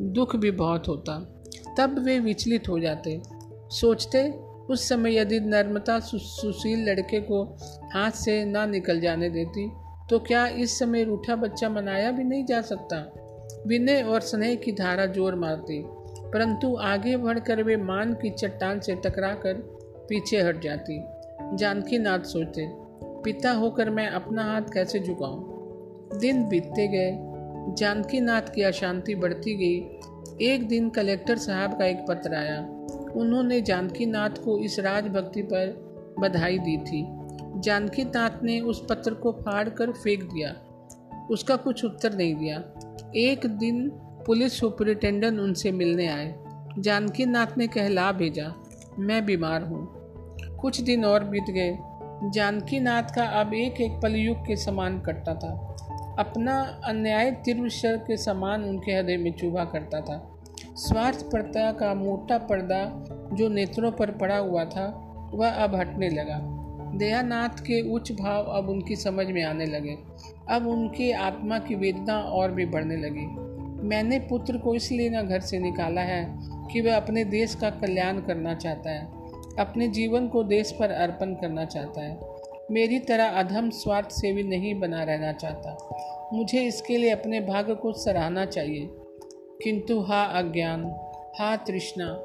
दुख 0.00 0.36
भी 0.36 0.50
बहुत 0.50 0.88
होता। 0.88 1.42
तब 1.78 2.04
वे 2.04 2.18
विचलित 2.18 2.68
हो 2.68 2.80
जाते। 2.80 3.22
सोचते, 3.70 4.50
उस 4.70 4.88
समय 4.88 5.16
यदि 5.16 5.40
नर्मता 5.40 6.00
सुशील 6.00 6.90
लड़के 6.90 7.20
को 7.20 7.56
हाथ 7.94 8.10
से 8.10 8.44
ना 8.44 8.66
निकल 8.66 9.00
जाने 9.00 9.30
देती 9.30 9.70
तो 10.10 10.18
क्या 10.18 10.46
इस 10.46 10.78
समय 10.78 11.04
रूठा 11.04 11.36
बच्चा 11.36 11.68
मनाया 11.68 12.10
भी 12.10 12.24
नहीं 12.24 12.44
जा 12.44 12.60
सकता? 12.60 13.19
विनय 13.66 14.02
और 14.02 14.20
स्नेह 14.20 14.54
की 14.54 14.72
धारा 14.72 15.06
ज़ोर 15.06 15.34
मारती, 15.34 15.82
परंतु 16.32 16.74
आगे 16.76 17.16
बढ़कर 17.16 17.62
वे 17.62 17.76
मान 17.76 18.14
की 18.14 18.30
चट्टान 18.30 18.80
से 18.80 18.94
टकराकर 18.94 19.54
पीछे 20.08 20.40
हट 20.42 20.62
जाती। 20.62 21.00
जानकी 21.56 21.98
नाथ 21.98 22.18
सोचते, 22.18 22.66
पिता 23.24 23.52
होकर 23.52 23.90
मैं 23.90 24.06
अपना 24.08 24.44
हाथ 24.44 24.72
कैसे 24.74 24.98
झुकाऊं? 24.98 26.18
दिन 26.18 26.48
बीतते 26.48 26.88
गए, 26.88 27.16
जानकी 27.74 28.20
नाथ 28.20 28.42
की 28.54 28.62
अशांति 28.62 29.14
बढ़ती 29.14 29.54
गई। 29.54 30.46
एक 30.46 30.68
दिन 30.68 30.90
कलेक्टर 30.90 31.38
साहब 31.38 31.78
का 31.78 31.86
एक 31.86 32.04
पत्र 32.08 32.34
आया। 32.34 32.58
उन्होंने 33.16 33.60
जानकी 33.60 34.06
नाथ 34.06 34.44
को 34.44 34.58
इस 34.58 34.78
राजभक्ति 34.80 35.42
पर 35.42 36.14
बधाई 36.18 36.58
दी 36.58 36.76
थी। 36.76 37.04
जानकी 37.60 38.04
नाथ 38.04 38.42
ने 38.42 38.60
उस 38.60 38.86
पत्र 38.90 39.14
को 39.14 39.32
फाड़ 39.32 39.68
कर 39.68 39.92
फेंक 39.92 40.22
दिया। 40.24 40.54
उसका 41.30 41.56
कुछ 41.56 41.84
उत्तर 41.84 42.14
नहीं 42.14 42.34
दिया। 42.34 42.58
एक 43.16 43.46
दिन 43.46 43.88
पुलिस 44.26 44.58
सुपरिटेंडेंट 44.58 45.40
उनसे 45.40 45.72
मिलने 45.72 46.06
आए। 46.06 46.34
जानकी 46.78 47.26
नाथ 47.26 47.46
ने 47.58 47.66
कहला 47.66 48.12
भेजा, 48.12 48.54
मैं 48.98 49.26
बीमार 49.26 49.62
हूँ। 49.62 49.88
कुछ 50.56 50.80
दिन 50.80 51.04
और 51.04 51.24
बीत 51.24 51.44
गए। 51.50 51.78
जानकी 52.30 52.80
नाथ 52.80 53.02
का 53.02 53.24
अब 53.24 53.54
एक 53.54 53.80
एक 53.80 54.00
पल 54.02 54.14
युग 54.16 54.36
के 54.46 54.56
समान 54.56 55.00
कटता 55.00 55.34
था। 55.34 55.76
अपना 56.18 56.80
अन्याय 56.84 57.30
तिरुशर 57.30 57.96
के 57.96 58.16
समान 58.16 58.64
उनके 58.64 58.92
हृदय 58.92 59.16
में 59.16 59.32
चुभा 59.32 59.64
करता 59.64 60.00
था। 60.00 60.40
स्वार्थपरता 60.74 61.72
का 61.72 61.94
मोटा 61.94 62.38
पर्दा 62.38 63.04
जो 63.32 63.48
नेत्रों 63.48 63.92
पर 63.92 64.10
पड़ा 64.10 64.36
हुआ 64.36 64.64
था, 64.64 65.14
वह 65.34 65.50
अब 65.50 65.74
हटने 65.74 66.08
लगा। 66.08 66.59
दयानाथ 66.98 67.48
के 67.48 67.92
उच्च 67.92 68.12
भाव 68.12 68.42
अब 68.42 68.68
उनकी 68.68 68.96
समझ 68.96 69.26
में 69.26 69.44
आने 69.44 69.66
लगे। 69.66 69.96
अब 70.50 70.66
उनके 70.66 71.12
आत्मा 71.12 71.58
की 71.58 71.74
वेदना 71.74 72.18
और 72.18 72.52
भी 72.52 72.66
बढ़ने 72.66 72.96
लगी। 72.96 73.50
मैंने 73.88 74.18
पुत्र 74.18 74.58
को 74.58 74.74
इसलिए 74.74 75.10
न 75.10 75.22
घर 75.22 75.40
से 75.40 75.58
निकाला 75.58 76.00
है 76.00 76.38
कि 76.72 76.80
वह 76.80 76.96
अपने 76.96 77.24
देश 77.24 77.54
का 77.54 77.70
कल्याण 77.70 78.20
करना 78.20 78.54
चाहता 78.54 78.90
है, 78.90 79.06
अपने 79.58 79.88
जीवन 79.88 80.28
को 80.28 80.44
देश 80.44 80.72
पर 80.72 80.90
अर्पण 80.90 81.34
करना 81.34 81.64
चाहता 81.64 82.00
है। 82.00 82.20
मेरी 82.70 82.98
तरह 82.98 83.24
अधम 83.24 83.70
स्वार्थ 83.70 84.10
से 84.10 84.32
भी 84.32 84.42
नहीं 84.42 84.80
बना 84.80 85.02
रहना 85.02 85.32
चाहता। 85.32 85.88
मुझे 86.32 86.64
इसके 86.64 86.96
लिए 86.96 87.10
अपने 87.10 87.40
भाग्य 87.40 87.74
को 87.74 87.92
सराहना 87.92 88.44
चाहिए। 88.44 88.88
किंतु 89.64 90.00
हा 90.00 90.22
अज्ञान, 90.22 90.94
हा 91.38 91.56
तृष्णा, 91.56 92.20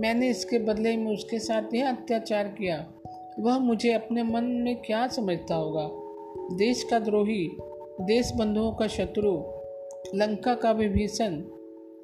मैंने 0.00 0.28
इसके 0.28 0.58
बदले 0.58 0.96
में 0.96 1.12
उसके 1.12 1.38
साथ 1.38 1.74
यह 1.74 1.88
अत्याचार 1.88 2.44
किया। 2.44 2.86
वह 3.40 3.58
मुझे 3.58 3.92
अपने 3.92 4.22
मन 4.22 4.44
में 4.44 4.76
क्या 4.76 5.08
समझता 5.08 5.54
होगा? 5.54 5.90
देश 6.56 6.82
का 6.82 6.98
द्रोही 6.98 7.50
देश 8.00 8.32
बंधुओं 8.36 8.72
का 8.72 8.86
शत्रु, 8.86 9.42
लंका 10.14 10.54
का 10.54 10.70
विभीषण। 10.70 11.42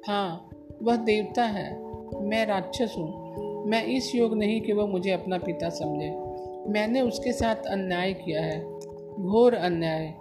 हाँ 0.07 0.49
वह 0.83 0.95
देवता 0.95 1.43
है। 1.43 1.83
मैं 2.21 2.45
राक्षस 2.45 2.95
हूँ। 2.97 3.27
मैं 3.65 3.85
इस 3.85 4.15
योग 4.15 4.33
नहीं 4.33 4.61
कि 4.61 4.73
वह 4.73 4.85
मुझे 4.85 5.11
अपना 5.11 5.37
पिता 5.37 5.69
समझे। 5.69 6.09
मैंने 6.71 7.01
उसके 7.01 7.31
साथ 7.31 7.55
अन्याय 7.55 8.13
किया 8.13 8.41
है। 8.41 8.79
घोर 9.19 9.53
अन्याय। 9.53 10.13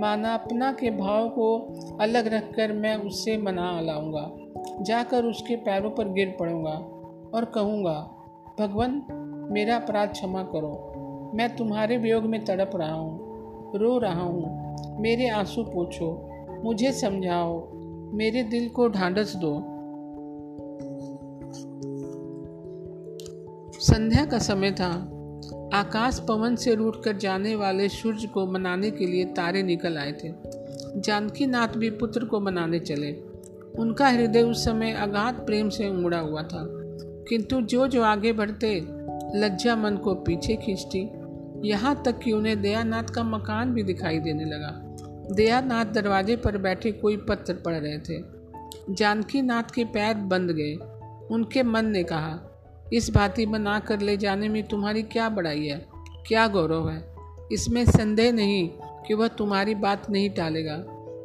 मानापना 0.00 0.72
के 0.72 0.90
भाव 0.90 1.28
को 1.28 1.74
अलग 2.00 2.26
रखकर 2.26 2.72
मैं 2.72 2.96
उससे 2.96 3.36
मना 3.36 3.80
लाऊँगा। 3.80 4.32
जाकर 4.84 5.24
उसके 5.24 5.56
पैरों 5.56 5.90
पर 5.90 6.08
गिर 6.08 6.36
पड़ूँगा 6.40 6.74
और 7.34 7.44
कहूँगा, 7.44 8.10
भगवान 8.60 9.02
मेरा 9.50 9.76
अपराध 9.76 10.08
क्षमा 10.08 10.42
करो। 10.42 10.92
मैं 11.34 11.56
तुम्हारे 11.56 11.96
वियोग 11.96 12.24
में 12.24 12.44
तड़प 12.44 12.70
रहा 12.74 12.94
हूँ, 12.94 13.20
रो 13.78 13.98
रहा 13.98 14.22
हूँ। 14.22 14.64
मेरे 15.02 15.28
आँसू 15.28 15.62
पूछो, 15.62 16.30
मुझे 16.64 16.92
समझाओ, 16.92 17.72
मेरे 18.14 18.42
दिल 18.42 18.68
को 18.68 18.88
ढांढस 18.88 19.36
दो। 19.36 19.54
संध्या 23.80 24.24
का 24.24 24.38
समय 24.38 24.70
था। 24.70 25.10
आकाश 25.74 26.18
पवन 26.28 26.56
से 26.56 26.74
रूठकर 26.74 27.16
जाने 27.16 27.54
वाले 27.54 27.88
सूर्य 27.88 28.26
को 28.26 28.46
मनाने 28.46 28.90
के 28.90 29.06
लिए 29.06 29.24
तारे 29.24 29.62
निकल 29.62 29.96
आए 29.96 30.12
थे। 30.12 30.32
जानकी 31.00 31.46
नाथ 31.46 31.68
भी 31.68 31.90
पुत्र 31.90 32.24
को 32.24 32.40
मनाने 32.40 32.78
चले। 32.78 33.12
उनका 33.78 34.08
हृदय 34.08 34.42
उस 34.42 34.64
समय 34.64 34.92
अगाध 34.92 35.34
प्रेम 35.34 35.68
से 35.68 35.88
उमड़ा 35.88 36.18
हुआ 36.18 36.42
था। 36.42 36.66
किंतु 37.28 37.60
जो 37.60 37.86
जो 37.86 38.02
आगे 38.02 38.32
बढ़ते 38.32 38.80
लज्जा 39.34 39.76
मन 39.76 39.96
को 39.96 40.14
पीछे 40.14 40.56
खींचती। 40.56 41.10
यहाँ 41.68 42.02
तक 42.04 42.18
कि 42.18 42.32
उन्हें 42.32 42.62
दयानाथ 42.62 43.04
का 43.04 43.22
मकान 43.22 43.74
भी 43.74 43.82
दिखाई 43.82 44.18
देने 44.18 44.44
लगा। 44.44 44.96
दयानाथ 45.34 45.84
दरवाजे 45.84 46.36
पर 46.36 46.58
बैठे 46.58 46.92
कोई 46.92 47.16
पत्र 47.16 47.54
पढ़ 47.54 47.74
रहे 47.74 47.98
थे। 47.98 48.24
जानकी 48.90 49.42
नाथ 49.42 49.62
के 49.62 49.84
पैर 49.84 50.14
बंद 50.14 50.50
गए। 50.50 50.74
उनके 51.30 51.62
मन 51.62 51.86
ने 51.86 52.04
कहा, 52.04 52.40
इस 52.92 53.10
भांति 53.14 53.46
बना 53.46 53.78
कर 53.78 54.00
ले 54.00 54.16
जाने 54.16 54.48
में 54.48 54.62
तुम्हारी 54.62 55.02
क्या 55.02 55.28
बड़ाई 55.28 55.66
है? 55.66 55.86
क्या 56.26 56.48
गौरव 56.48 56.90
है? 56.90 57.14
इसमें 57.52 57.84
संदेह 57.84 58.32
नहीं 58.32 58.68
कि 58.82 59.14
वह 59.14 59.28
तुम्हारी 59.28 59.74
बात 59.74 60.10
नहीं 60.10 60.30
टालेगा। 60.30 60.84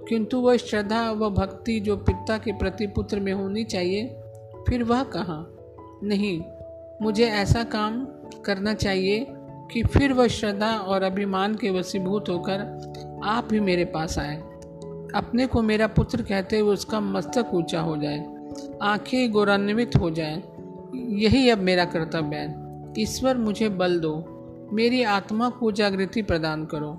किंतु 0.09 0.39
वह 0.39 0.57
श्रद्धा 0.57 1.11
व 1.11 1.29
भक्ति 1.29 1.79
जो 1.79 1.97
पिता 1.97 2.37
के 2.37 2.51
प्रति 2.51 2.87
पुत्र 2.87 3.19
में 3.19 3.33
होनी 3.33 3.63
चाहिए, 3.63 4.21
फिर 4.69 4.83
वह 4.83 5.03
कहाँ? 5.03 5.55
नहीं 6.03 6.41
मुझे 7.01 7.25
ऐसा 7.25 7.63
काम 7.63 8.05
करना 8.45 8.73
चाहिए 8.73 9.25
कि 9.71 9.83
फिर 9.83 10.13
वह 10.13 10.27
श्रद्धा 10.27 10.71
और 10.73 11.03
अभिमान 11.03 11.55
के 11.55 11.69
वसीभूत 11.69 12.29
होकर 12.29 13.21
आप 13.25 13.47
भी 13.49 13.59
मेरे 13.59 13.85
पास 13.85 14.17
आए। 14.19 14.35
अपने 15.15 15.45
को 15.47 15.61
मेरा 15.61 15.87
पुत्र 15.87 16.21
कहते 16.21 16.59
हुए 16.59 16.73
उसका 16.73 16.99
मस्तक 16.99 17.53
ऊँचा 17.53 17.81
हो 17.81 17.97
जाए, 17.97 18.19
आँखें 18.81 19.31
गौरवान्वित 19.31 19.95
हो 19.95 20.11
जाए, 20.11 20.41
यही 20.95 21.49
अब 21.49 21.57
मेरा 21.57 21.85
कर्तव्य 21.85 22.37
है। 22.37 22.93
ईश्वर, 22.99 23.37
मुझे 23.37 23.69
बल 23.69 23.99
दो, 23.99 24.13
मेरी 24.73 25.03
आत्मा 25.03 25.49
को 25.49 25.71
जागृति 25.71 26.21
प्रदान 26.21 26.65
करो। 26.65 26.91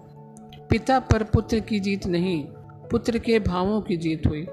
पिता 0.71 0.99
पर 1.01 1.23
पुत्र 1.23 1.61
की 1.61 1.81
जीत 1.81 2.07
नहीं, 2.07 2.45
पुत्र 2.91 3.19
के 3.19 3.39
भावों 3.39 3.81
की 3.81 3.97
जीत 3.97 4.27
हुई। 4.27 4.47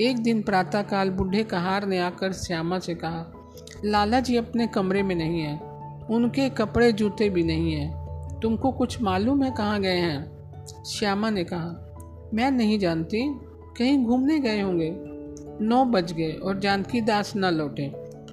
एक 0.00 0.18
दिन 0.18 0.42
प्रातःकाल 0.42 1.10
बूढ़े 1.10 1.42
कहार 1.44 1.86
ने 1.86 1.98
आकर 1.98 2.32
श्यामा 2.32 2.78
से 2.78 2.94
कहा 2.94 3.35
लाला 3.86 4.20
जी 4.20 4.36
अपने 4.36 4.66
कमरे 4.66 5.02
में 5.02 5.14
नहीं 5.14 5.40
है। 5.40 5.58
उनके 6.10 6.48
कपड़े 6.50 6.92
जूते 6.92 7.28
भी 7.30 7.42
नहीं 7.42 7.72
हैं। 7.72 8.40
तुमको 8.42 8.70
कुछ 8.72 9.02
मालूम 9.02 9.42
है 9.42 9.50
कहाँ 9.50 9.80
गए 9.80 9.96
हैं? 9.96 10.84
श्यामा 10.86 11.30
ने 11.30 11.44
कहा, 11.44 11.68
मैं 12.34 12.50
नहीं 12.50 12.78
जानती। 12.78 13.22
कहीं 13.78 14.04
घूमने 14.04 14.38
गए 14.38 14.60
होंगे। 14.60 14.90
नौ 15.60 15.84
बज 15.84 16.12
गए 16.12 16.32
और 16.32 16.58
जानकी 16.60 17.00
दास 17.00 17.32
न 17.36 17.44
लौटे। 17.44 17.92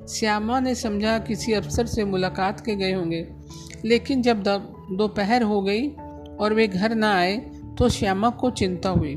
श्यामा 0.09 0.59
ने 0.59 0.75
समझा 0.75 1.17
किसी 1.19 1.53
अफसर 1.53 1.85
से 1.85 2.03
मुलाकात 2.03 2.59
के 2.59 2.75
गए 2.75 2.93
होंगे। 2.93 3.27
लेकिन 3.85 4.21
जब 4.21 4.43
दोपहर 4.91 5.43
हो 5.43 5.61
गई 5.61 5.89
और 6.39 6.53
वे 6.53 6.67
घर 6.67 6.95
न 6.95 7.03
आए 7.03 7.37
तो 7.77 7.89
श्यामा 7.89 8.29
को 8.29 8.49
चिंता 8.49 8.89
हुई। 8.89 9.15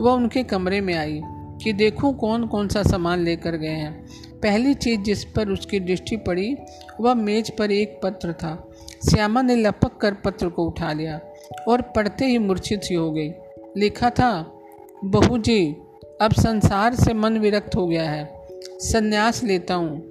वह 0.00 0.12
उनके 0.12 0.42
कमरे 0.42 0.80
में 0.80 0.94
आई 0.94 1.20
कि 1.64 1.72
देखूँ 1.72 2.16
कौन 2.16 2.46
कौन 2.46 2.68
सा 2.68 2.82
सामान 2.82 3.18
लेकर 3.18 3.56
गए 3.56 3.68
हैं। 3.68 4.06
पहली 4.46 4.74
चीज़ 4.74 5.00
जिस 5.00 5.24
पर 5.24 5.48
उसकी 5.48 5.80
दृष्टि 5.80 6.16
पड़ी, 6.16 6.56
वह 7.00 7.14
मेज 7.14 7.50
पर 7.50 7.70
एक 7.70 8.00
पत्र 8.02 8.32
था। 8.32 8.70
श्यामा 9.10 9.42
ने 9.42 9.56
लपक 9.56 9.96
कर 9.96 10.14
पत्र 10.14 10.48
को 10.48 10.64
उठा 10.64 10.92
लिया 10.92 11.20
और 11.68 11.82
पढ़ते 11.82 12.24
ही 12.24 12.38
मूर्छित 12.38 12.82
सी 12.82 12.94
हो 12.94 13.10
गई। 13.10 13.32
लिखा 13.76 14.10
था, 14.10 14.60
बहू 15.04 15.38
जी, 15.38 15.76
अब 16.20 16.32
संसार 16.32 16.94
से 16.94 17.14
मन 17.14 17.38
विरक्त 17.38 17.76
हो 17.76 17.86
गया 17.86 18.10
है। 18.10 18.46
संन्यास 18.62 19.44
लेता 19.44 19.74
हूँ। 19.74 20.04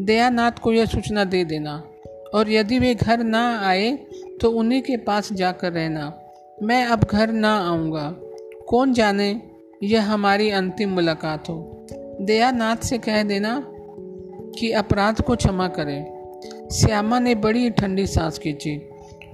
दयानाथ 0.00 0.52
को 0.52 0.72
यह 0.72 0.84
सूचना 0.84 1.24
दे 1.24 1.44
देना। 1.44 1.84
और 2.34 2.50
यदि 2.50 2.78
वे 2.78 2.94
घर 2.94 3.18
ना 3.18 3.60
आए 3.60 3.98
तो 4.40 4.50
उन्हीं 4.50 4.82
के 4.82 4.96
पास 4.96 5.32
जाकर 5.32 5.72
रहना। 5.72 6.18
मैं 6.62 6.84
अब 6.84 7.04
घर 7.04 7.32
ना 7.32 7.58
आऊँगा। 7.58 8.16
कौन 8.68 8.92
जाने? 8.92 9.42
यह 9.82 10.02
हमारी 10.02 10.50
अंतिम 10.50 10.90
मुलाकात 10.90 11.48
हो। 11.48 11.86
दयानाथ 12.20 12.76
से 12.76 12.98
कह 12.98 13.22
देना 13.22 13.71
कि 14.58 14.72
अपराध 14.72 15.20
को 15.20 15.36
क्षमा 15.36 15.68
करें। 15.68 16.22
श्यामा 16.72 17.18
ने 17.18 17.34
बड़ी 17.34 17.70
ठंडी 17.70 18.06
सांस 18.06 18.38
खींची। 18.38 18.88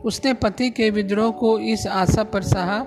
उसने 0.04 0.34
पति 0.34 0.70
के 0.70 0.90
विद्रोह 0.90 1.30
को 1.30 1.58
इस 1.58 1.86
आशा 1.86 2.22
पर 2.22 2.42
सहा 2.42 2.78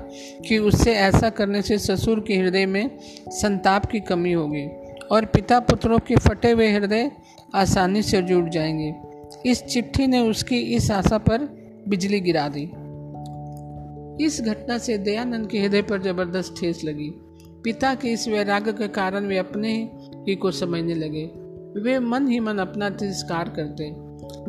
कि 0.48 0.58
उससे 0.58 0.94
ऐसा 0.94 1.30
करने 1.30 1.62
से 1.62 1.78
ससुर 1.78 2.20
के 2.28 2.36
हृदय 2.36 2.66
में 2.66 2.92
संताप 3.28 3.86
की 3.86 4.00
कमी 4.00 4.32
होगी 4.32 4.68
और 5.12 5.26
पिता 5.26 5.60
पुत्रों 5.60 6.00
के 6.00 6.16
फटे 6.16 6.52
हुए 6.52 6.72
हृदय 6.72 7.12
आसानी 7.56 8.02
से 8.02 8.22
जुड़ 8.22 8.50
जाएँगे। 8.50 8.96
इस 9.50 9.64
चिट्ठी 9.64 10.08
ने 10.08 10.20
उसकी 10.20 10.58
इस 10.58 10.92
आशा 10.92 11.18
पर 11.18 11.38
बिजली 11.88 12.20
गिरा 12.20 12.52
दी। 12.58 12.64
इस 14.26 14.42
घटना 14.42 14.78
से 14.78 14.98
दयानंद 14.98 15.48
के 15.48 15.60
हृदय 15.60 15.82
पर 15.82 16.02
ज़बरदस्त 16.02 16.56
ठेस 16.62 16.82
लगी। 16.84 17.12
पिता 17.64 17.96
के 17.96 18.08
इस 18.08 18.28
वैराग्य 18.28 18.74
के 18.74 18.88
कारण 18.88 19.26
वे 19.26 19.38
अपने 19.38 19.90
ही 20.28 20.36
को 20.36 20.52
समझने 20.52 20.94
लगे। 20.94 21.41
वे 21.78 22.00
मन 22.00 22.28
ही 22.28 22.40
मन 22.40 22.58
अपना 22.58 22.90
तिरस्कार 22.90 23.50
करते। 23.50 23.94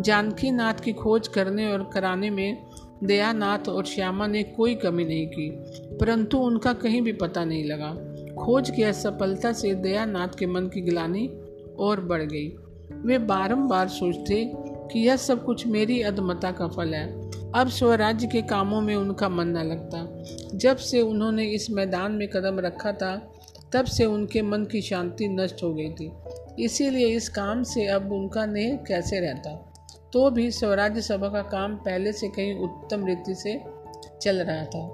जानकी 0.03 0.51
नाथ 0.51 0.75
की 0.75 0.93
खोज 0.93 1.29
करने 1.29 1.73
और 1.73 1.91
कराने 1.95 2.31
में 2.31 2.67
दयानाथ 3.05 3.69
और 3.69 3.85
श्यामा 3.85 4.27
ने 4.27 4.43
कोई 4.43 4.75
कमी 4.75 5.05
नहीं 5.05 5.27
की, 5.27 5.51
परंतु 5.97 6.39
उनका 6.39 6.73
कहीं 6.73 7.03
भी 7.03 7.13
पता 7.13 7.45
नहीं 7.45 7.65
लगा। 7.65 7.91
खोज 8.35 8.71
की 8.71 8.83
असफलता 8.83 9.53
से 9.53 9.75
दयानाथ 9.75 10.29
के 10.39 10.47
मन 10.47 10.67
की 10.67 10.81
गिलानी 10.81 11.31
और 11.79 12.01
बढ़ 12.01 12.23
गई। 12.23 12.49
वे 12.93 13.19
बारंबार 13.19 13.89
सोचते 13.89 14.53
कि 14.57 15.01
यह 15.01 15.17
सब 15.17 15.45
कुछ 15.45 15.67
मेरी 15.67 16.03
अधमता 16.03 16.53
का 16.53 16.69
फल 16.69 16.95
है। 16.95 17.31
अब 17.53 17.69
स्वराज्य 17.69 18.27
के 18.27 18.43
कामों 18.43 18.81
में 18.81 18.95
उनका 18.95 19.29
मन 19.29 19.49
न 19.49 19.63
लगता। 19.63 20.25
जब 20.55 20.77
से 20.77 21.01
उन्होंने 21.01 21.45
इस 21.45 21.71
मैदान 21.71 22.13
में 22.13 22.29
कदम 22.29 22.61
रखा 22.61 22.93
था, 22.93 23.33
तब 23.73 23.85
से 23.85 24.05
उनके 24.05 24.43
मन 24.43 24.65
की 24.65 24.81
शांति 24.81 25.29
नष्ट 25.29 25.63
हो 25.63 25.75
गई 25.75 25.91
थी। 25.91 26.13
इसीलिए 26.59 27.07
इस 27.07 27.29
काम 27.29 27.63
से 27.63 27.87
अब 27.87 28.13
उनका 28.13 28.47
नेह 28.47 28.77
कैसे 28.77 29.21
रहता? 29.21 29.69
तो 30.13 30.31
भी 30.31 30.51
स्वराज्य 30.51 31.01
सभा 31.01 31.29
का 31.29 31.43
काम 31.43 31.75
पहले 31.77 32.13
से 32.13 32.29
कहीं 32.29 32.55
उत्तम 32.55 33.07
रीति 33.07 33.35
से 33.35 33.61
चल 34.23 34.37
रहा 34.37 34.65
था। 34.65 34.89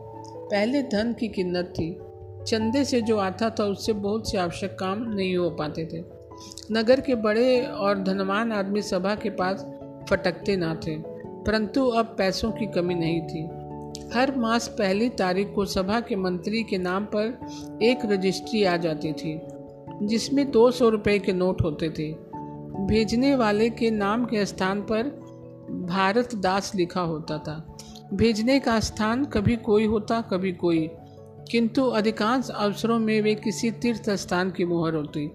पहले 0.50 0.82
धन 0.82 1.12
की 1.12 1.28
किन्नत 1.28 1.64
थी। 1.66 1.98
चंदे 2.46 2.84
से 2.84 3.02
जो 3.02 3.16
आता 3.16 3.50
था, 3.50 3.64
उससे 3.64 3.92
बहुत 3.92 4.30
से 4.30 4.38
आवश्यक 4.38 4.76
काम 4.80 5.02
नहीं 5.02 5.36
हो 5.36 5.50
पाते 5.50 5.84
थे। 5.84 6.04
नगर 6.72 7.00
के 7.00 7.14
बड़े 7.14 7.66
और 7.66 8.02
धनवान 8.02 8.52
आदमी 8.52 8.82
सभा 8.82 9.14
के 9.14 9.30
पास 9.30 9.66
फटकते 10.10 10.56
ना 10.56 10.74
थे। 10.74 10.96
परंतु 11.28 11.86
अब 11.86 12.14
पैसों 12.18 12.52
की 12.52 12.66
कमी 12.66 12.94
नहीं 12.94 13.22
थी। 13.22 13.44
हर 14.18 14.34
मास 14.36 14.68
पहली 14.68 15.08
तारीख 15.08 15.52
को 15.54 15.64
सभा 15.64 16.00
के 16.00 16.16
मंत्री 16.16 16.62
के 16.62 16.78
नाम 16.78 17.04
पर 17.04 17.38
एक 17.82 17.98
रजिस्ट्री 18.04 18.64
आ 18.64 18.76
जाती 18.76 19.12
थी। 19.12 19.40
जिसमें 20.02 20.50
दो 20.50 20.70
सौ 20.70 20.88
रुपये 20.88 21.18
के 21.18 21.32
नोट 21.32 21.62
होते 21.62 21.90
थे। 21.90 22.12
भेजने 22.86 23.34
वाले 23.34 23.70
के 23.70 23.90
नाम 23.90 24.24
के 24.24 24.46
स्थान 24.46 24.80
पर 24.80 25.02
भारत 25.70 26.34
दास 26.34 26.74
लिखा 26.74 27.00
होता 27.00 27.38
था। 27.38 27.76
भेजने 28.14 28.60
का 28.60 28.80
स्थान 28.80 29.24
कभी 29.24 29.56
कोई 29.56 29.84
होता, 29.84 30.20
कभी 30.20 30.52
कोई। 30.52 30.90
किंतु 31.50 31.86
अधिकांश 31.86 32.48
अवसरों 32.48 32.98
में 32.98 33.22
वे 33.22 33.34
किसी 33.34 33.70
तीर्थ 33.70 34.10
स्थान 34.10 34.50
की 34.50 34.64
मुहर 34.64 34.94
होती। 34.94 35.30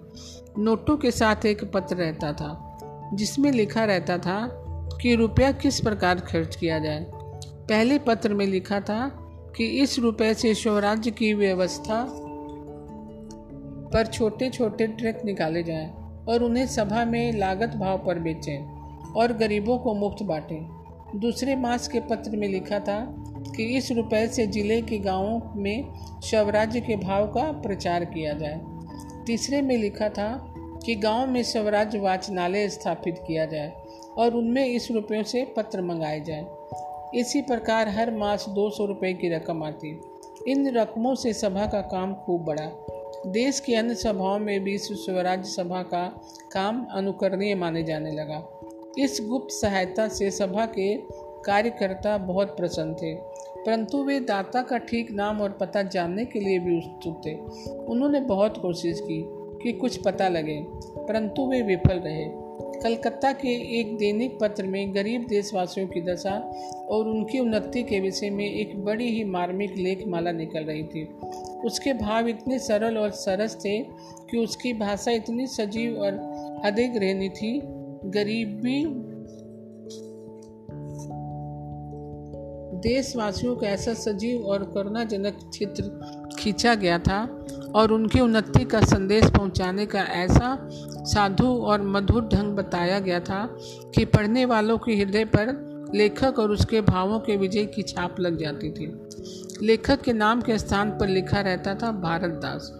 नोटों 0.57 0.97
के 0.97 1.11
साथ 1.11 1.45
एक 1.45 1.71
पत्र 1.71 1.95
रहता 1.95 2.33
था, 2.33 2.79
जिसमें 3.13 3.51
लिखा 3.51 3.85
रहता 3.85 4.17
था 4.17 4.49
कि 5.01 5.15
रुपया 5.15 5.51
किस 5.51 5.79
प्रकार 5.79 6.19
खर्च 6.19 6.55
किया 6.55 6.79
जाए। 6.79 7.11
पहले 7.69 7.99
पत्र 7.99 8.33
में 8.33 8.45
लिखा 8.45 8.79
था 8.79 9.11
कि 9.57 9.65
इस 9.65 9.99
रुपये 9.99 10.33
से 10.33 10.53
स्वराज्य 10.53 11.11
की 11.11 11.33
व्यवस्था 11.33 12.22
पर 13.93 14.07
छोटे 14.07 14.49
छोटे 14.49 14.87
ट्रक 14.87 15.21
निकाले 15.25 15.63
जाएँ 15.63 15.87
और 16.29 16.43
उन्हें 16.43 16.67
सभा 16.67 17.05
में 17.05 17.33
लागत 17.33 17.69
भाव 17.69 17.97
पर 17.97 18.19
बेचें 18.19 18.65
और 19.13 19.33
गरीबों 19.33 19.77
को 19.77 19.93
मुफ़्त 19.93 20.23
बांटें। 20.23 21.19
दूसरे 21.19 21.55
मास 21.55 21.87
के 21.87 21.99
पत्र 21.99 22.37
में 22.37 22.47
लिखा 22.47 22.79
था 22.79 23.15
कि 23.55 23.63
इस 23.77 23.91
रुपए 23.91 24.27
से 24.27 24.47
ज़िले 24.47 24.81
के 24.81 24.97
गाँवों 24.97 25.61
में 25.61 25.93
स्वराज्य 26.21 26.79
के 26.81 26.95
भाव 26.95 27.27
का 27.27 27.51
प्रचार 27.51 28.05
किया 28.05 28.33
जाए। 28.33 28.61
तीसरे 29.25 29.61
में 29.61 29.77
लिखा 29.77 30.09
था 30.09 30.53
कि 30.85 30.95
गाँव 30.95 31.27
में 31.27 31.43
स्वराज्य 31.43 31.99
वाचनालय 31.99 32.69
स्थापित 32.69 33.23
किया 33.27 33.45
जाए 33.45 33.73
और 34.17 34.33
उनमें 34.33 34.65
इस 34.65 34.91
रुपयों 34.91 35.23
से 35.23 35.53
पत्र 35.57 35.81
मंगाए 35.81 36.19
जाए। 36.19 36.45
इसी 37.19 37.41
प्रकार 37.41 37.89
हर 37.89 38.11
मास 38.11 38.45
दो 38.49 38.69
सौ 38.69 38.85
रुपये 38.85 39.13
की 39.13 39.29
रकम 39.29 39.63
आती। 39.63 40.01
इन 40.47 40.69
रकमों 40.77 41.15
से 41.15 41.33
सभा 41.33 41.65
का 41.65 41.81
काम 41.81 42.13
खूब 42.13 42.43
बढ़ा। 42.43 42.71
देश 43.27 43.59
की 43.59 43.73
अन्य 43.73 43.95
सभाओं 43.95 44.39
में 44.39 44.63
भी 44.63 44.77
स्वराज्य 44.77 45.49
सभा 45.49 45.81
का 45.83 46.05
काम 46.51 46.85
अनुकरणीय 46.91 47.55
माने 47.55 47.83
जाने 47.83 48.11
लगा। 48.11 48.39
इस 48.99 49.19
गुप्त 49.29 49.51
सहायता 49.51 50.07
से 50.07 50.31
सभा 50.31 50.65
के 50.65 50.95
कार्यकर्ता 51.45 52.17
बहुत 52.17 52.55
प्रसन्न 52.57 52.93
थे, 52.93 53.13
परंतु 53.15 54.03
वे 54.03 54.19
दाता 54.19 54.61
का 54.61 54.77
ठीक 54.77 55.11
नाम 55.11 55.41
और 55.41 55.51
पता 55.51 55.83
जानने 55.83 56.25
के 56.25 56.39
लिए 56.39 56.59
भी 56.59 56.77
उत्सुक 56.77 57.21
थे। 57.25 57.33
उन्होंने 57.85 58.19
बहुत 58.19 58.57
कोशिश 58.57 58.99
की 58.99 59.23
कि 59.63 59.71
कुछ 59.71 59.97
पता 59.97 60.27
लगे, 60.27 60.59
परंतु 60.97 61.47
वे 61.47 61.61
विफल 61.61 61.99
रहे। 61.99 62.25
कलकत्ता 62.83 63.31
के 63.31 63.79
एक 63.79 63.97
दैनिक 63.97 64.37
पत्र 64.39 64.63
में 64.63 64.93
गरीब 64.95 65.25
देशवासियों 65.29 65.87
की 65.87 66.01
दशा 66.01 66.37
और 66.89 67.07
उनकी 67.07 67.39
उन्नति 67.39 67.83
के 67.83 67.99
विषय 67.99 68.29
में 68.29 68.45
एक 68.45 68.83
बड़ी 68.85 69.09
ही 69.09 69.23
मार्मिक 69.23 69.77
लेख 69.77 70.07
माला 70.07 70.31
निकल 70.31 70.63
रही 70.63 70.83
थी। 70.83 71.03
उसके 71.65 71.93
भाव 71.93 72.27
इतने 72.27 72.59
सरल 72.59 72.97
और 72.97 73.09
सरस 73.09 73.55
थे 73.55 73.79
कि 74.31 74.37
उसकी 74.37 74.73
भाषा 74.73 75.11
इतनी 75.11 75.47
सजीव 75.47 75.97
और 75.97 76.11
अधिक 76.65 76.91
रहनी 76.95 77.29
थी। 77.29 77.61
गरीबी 78.05 78.85
देशवासियों 82.79 83.55
का 83.55 83.67
ऐसा 83.67 83.93
सजीव 83.93 84.45
और 84.45 84.63
करुणाजनक 84.63 85.49
चित्र 85.53 85.83
खींचा 86.39 86.75
गया 86.75 86.99
था 86.99 87.45
और 87.75 87.91
उनकी 87.91 88.19
उन्नति 88.19 88.65
का 88.65 88.81
संदेश 88.81 89.25
पहुँचाने 89.25 89.85
का 89.85 89.99
ऐसा 89.99 90.69
साधु 91.03 91.47
और 91.47 91.81
मधुर 91.81 92.29
ढंग 92.33 92.55
बताया 92.55 92.99
गया 92.99 93.19
था 93.19 93.57
कि 93.95 94.05
पढ़ने 94.05 94.45
वालों 94.45 94.77
के 94.77 94.95
हृदय 94.95 95.25
पर 95.25 95.72
लेखक 95.95 96.39
और 96.39 96.51
उसके 96.51 96.81
भावों 96.81 97.19
के 97.19 97.37
विजय 97.37 97.65
की 97.65 97.81
छाप 97.81 98.19
लग 98.19 98.37
जाती 98.37 98.71
थी। 98.71 99.07
लेखक 99.65 100.01
के 100.01 100.13
नाम 100.13 100.41
के 100.41 100.57
स्थान 100.57 100.91
पर 100.91 101.07
लिखा 101.07 101.41
रहता 101.41 101.75
था 101.75 101.91
भारत 101.91 102.31
दास 102.31 102.79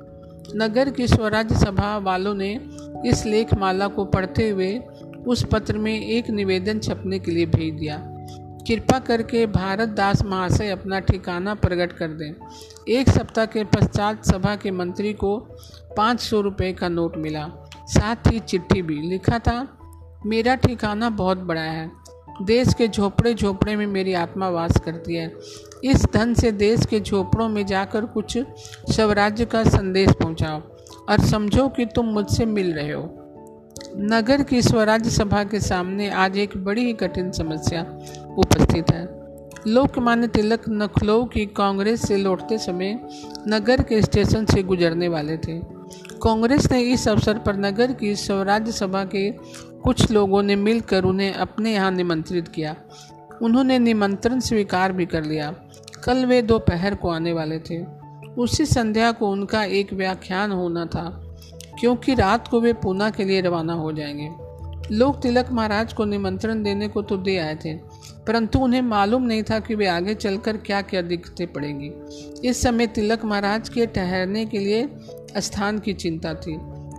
नगर 0.56 0.90
की 0.90 1.08
स्वराज्य 1.08 1.56
सभा 1.56 1.98
वालों 1.98 2.34
ने 2.34 2.70
इस 3.06 3.26
लेख 3.26 3.54
माला 3.54 3.88
को 3.88 4.06
पढ़ते 4.06 4.50
हुए 4.50 4.82
उस 5.28 5.46
पत्र 5.52 5.78
में 5.78 6.06
एक 6.06 6.30
निवेदन 6.30 6.80
छपने 6.80 7.20
के 7.20 7.32
लिए 7.32 7.46
भेज 7.46 7.74
दिया। 7.74 7.98
कृपा 8.68 9.00
करके 9.00 9.46
भारत 9.46 9.90
दास 9.90 10.24
महाशय 10.24 10.70
अपना 10.70 11.00
ठिकाना 11.00 11.56
प्रकट 11.56 11.94
कर 11.94 12.08
दें। 12.08 12.34
एक 12.90 13.10
सप्ताह 13.10 13.46
के 13.46 13.64
पश्चात 13.64 14.26
सभा 14.26 14.56
के 14.56 14.72
मंत्री 14.72 15.14
को 15.14 15.38
पाँच 15.98 16.20
सौ 16.20 16.42
रुपये 16.42 16.74
का 16.74 16.90
नोट 16.90 17.18
मिला। 17.18 17.50
साथ 17.86 18.16
ही 18.28 18.40
चिट्ठी 18.40 18.82
भी 18.82 19.02
लिखा 19.02 19.40
था। 19.40 19.78
मेरा 20.26 20.56
ठिकाना 20.56 21.10
बहुत 21.10 21.38
बड़ा 21.38 21.62
है। 21.62 22.03
देश 22.42 22.74
के 22.74 22.88
झोपड़े 22.88 23.34
झोपड़े 23.34 23.76
में 23.76 23.88
मेरी 23.88 24.14
आत्मा 24.14 24.50
वास 24.50 24.80
करती 24.86 25.16
है। 25.16 25.34
इस 25.84 26.06
धन 26.14 26.34
से 26.34 26.52
देश 26.52 26.86
के 26.86 27.00
झोपड़ों 27.00 27.50
में 27.50 27.66
जाकर 27.66 28.06
कुछ 28.06 28.38
स्वराज्य 28.92 29.46
का 29.46 29.64
संदेश 29.64 30.10
पहुंचाओ 30.12 30.62
और 31.10 31.20
समझो 31.20 31.68
कि 31.68 31.86
तुम 31.86 32.06
मुझसे 32.06 32.46
मिल 32.46 32.74
रहे 32.74 32.92
हो। 32.92 33.20
नगर 33.98 34.44
की 34.44 34.62
स्वराज्य 34.62 35.10
सभा 35.10 35.44
के 35.44 35.60
सामने 35.60 36.10
आज 36.10 36.38
एक 36.38 36.58
बड़ी 36.58 36.86
ही 36.86 36.94
कठिन 36.94 37.32
समस्या 37.32 37.82
उपस्थित 38.38 38.92
है। 38.92 39.24
लोकमान्य 39.68 40.28
तिलक 40.28 40.62
नखलऊ 40.70 41.26
की 41.26 41.46
कांग्रेस 41.46 42.02
से 42.02 42.18
लौटते 42.18 42.58
समय 42.58 43.08
नगर 43.48 43.82
के 43.82 44.02
स्टेशन 44.02 44.46
से 44.46 44.64
गुजरने 44.64 45.08
वाले 45.08 45.38
थे। 45.38 45.60
कांग्रेस 46.24 46.72
ने 46.72 46.82
इस 46.82 47.08
अवसर 47.08 47.38
पर 47.38 47.56
नगर 47.56 47.94
की 47.94 48.16
स्वराज्य 48.16 48.72
सभा 48.72 49.06
के 49.06 49.32
कुछ 49.84 50.12
लोगों 50.12 50.42
ने 50.44 50.56
मिलकर 50.56 51.04
उन्हें 51.04 51.34
अपने 51.34 51.74
यहाँ 51.74 51.92
निमंत्रित 51.92 52.48
किया। 52.48 52.76
उन्होंने 53.42 53.80
निमंत्रण 53.80 54.40
स्वीकार 54.40 54.92
भी 54.92 55.06
कर 55.06 55.24
लिया। 55.24 55.52
कल 56.04 56.26
वे 56.26 56.42
दोपहर 56.42 56.96
को 56.96 57.10
आने 57.10 57.34
वाले 57.34 57.60
थे। 57.60 57.84
उसी 58.34 58.66
संध्या 58.66 59.12
को 59.12 59.32
उनका 59.32 59.64
एक 59.64 59.94
व्याख्यान 59.94 60.52
होना 60.52 60.86
था, 60.86 61.10
क्योंकि 61.80 62.16
रात 62.16 62.48
को 62.48 62.62
वे 62.62 62.74
पूना 62.74 63.10
के 63.10 63.24
लिए 63.24 63.42
रवाना 63.42 63.74
हो 63.74 63.92
जाएँगे। 63.92 64.30
लोग 64.92 65.22
तिलक 65.22 65.52
महाराज 65.52 65.94
को 65.94 66.06
निमंत्रण 66.06 66.64
देने 66.64 66.88
को 66.88 67.02
तो 67.02 67.18
दे 67.18 67.38
आए 67.38 67.56
थे, 67.56 67.74
परंतु 68.28 68.60
उन्हें 68.60 68.82
मालूम 68.82 69.24
नहीं 69.24 69.44
था 69.44 69.60
कि 69.60 69.76
वे 69.76 69.88
आगे 69.88 70.14
चलकर 70.14 70.58
क्या 70.58 70.82
क्या 70.82 71.02
दिक्कतें 71.02 71.54
पड़ेंगी। 71.54 71.92
इस 72.50 72.62
समय 72.62 72.88
तिलक 72.88 73.26
महाराज 73.26 73.70
के 73.70 73.86
ठहरने 73.86 74.46
के 74.46 74.60
लिए 74.60 74.90
स्थान 75.38 75.80
की 75.80 75.94
चिंता 75.94 76.34
थी। 76.34 76.58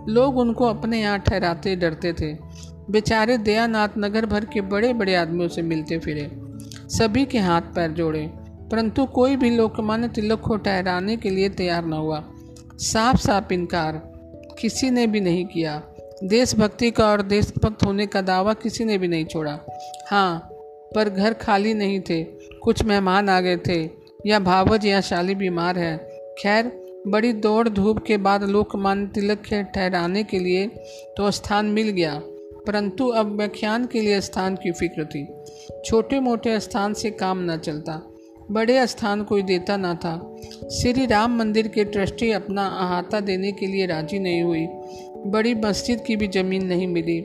लोग 0.09 0.37
उनको 0.37 0.65
अपने 0.65 1.01
यहाँ 1.01 1.19
ठहराते 1.19 1.75
डरते 1.75 2.13
थे। 2.13 2.33
बेचारे 2.91 3.37
दयानाथ 3.37 3.97
नगर 3.97 4.25
भर 4.25 4.45
के 4.45 4.61
बड़े 4.61 4.93
बड़े 4.93 5.15
आदमियों 5.15 5.47
से 5.49 5.61
मिलते 5.61 5.99
फिरे, 5.99 6.29
सभी 6.89 7.25
के 7.25 7.37
हाथ 7.37 7.61
पैर 7.75 7.91
जोड़े, 7.91 8.25
परंतु 8.71 9.05
कोई 9.05 9.35
भी 9.35 9.49
लोकमान्य 9.49 10.07
तिलक 10.07 10.39
को 10.39 10.57
ठहराने 10.57 11.17
के 11.17 11.29
लिए 11.29 11.49
तैयार 11.49 11.85
न 11.85 11.93
हुआ। 11.93 12.23
साफ़ 12.79 13.17
साफ़ 13.17 13.53
इनकार, 13.53 14.01
किसी 14.59 14.89
ने 14.89 15.07
भी 15.07 15.19
नहीं 15.19 15.45
किया। 15.45 15.81
देशभक्ति 16.23 16.91
का 16.91 17.07
और 17.07 17.21
देशभक्त 17.21 17.83
होने 17.85 18.05
का 18.05 18.21
दावा 18.21 18.53
किसी 18.53 18.85
ने 18.85 18.97
भी 18.97 19.07
नहीं 19.07 19.25
छोड़ा। 19.25 19.57
हाँ 20.11 20.49
पर 20.95 21.09
घर 21.09 21.33
खाली 21.33 21.73
नहीं 21.73 21.99
थे, 21.99 22.23
कुछ 22.63 22.83
मेहमान 22.83 23.29
आ 23.29 23.39
गए 23.41 23.57
थे, 23.57 23.81
या 24.25 24.39
भावज 24.39 24.85
या 24.85 25.01
शाली 25.01 25.35
बीमार 25.35 25.79
है। 25.79 25.97
खैर, 26.39 26.71
बड़ी 27.07 27.33
दौड़ 27.33 27.67
धूप 27.69 28.03
के 28.07 28.17
बाद 28.17 28.43
लोकमान्य 28.43 29.07
तिलक 29.07 29.41
के 29.41 29.63
ठहराने 29.63 30.23
के 30.23 30.39
लिए 30.39 30.65
तो 31.17 31.31
स्थान 31.31 31.65
मिल 31.65 31.89
गया। 31.89 32.21
परंतु 32.67 33.07
अब 33.07 33.37
व्याख्यान 33.37 33.85
के 33.85 34.01
लिए 34.01 34.21
स्थान 34.21 34.55
की 34.55 34.71
फ़िक्र 34.71 35.05
थी। 35.05 35.27
छोटे 35.85 36.19
मोटे 36.19 36.59
स्थान 36.59 36.93
से 36.93 37.11
काम 37.11 37.51
न 37.51 37.57
चलता। 37.57 38.11
बड़े 38.51 38.87
स्थान 38.87 39.23
कोई 39.23 39.41
देता 39.41 39.77
न 39.77 39.95
था। 39.95 40.35
श्री 40.71 41.05
राम 41.05 41.37
मंदिर 41.37 41.67
के 41.67 41.85
ट्रस्टी 41.85 42.31
अपना 42.31 42.67
अहाता 42.67 43.19
देने 43.19 43.51
के 43.51 43.65
लिए 43.65 43.85
राज़ी 43.85 44.19
नहीं 44.19 44.41
हुई। 44.43 44.67
बड़ी 45.31 45.55
मस्जिद 45.55 46.03
की 46.07 46.15
भी 46.15 46.27
ज़मीन 46.27 46.65
नहीं 46.65 46.87
मिली। 46.87 47.19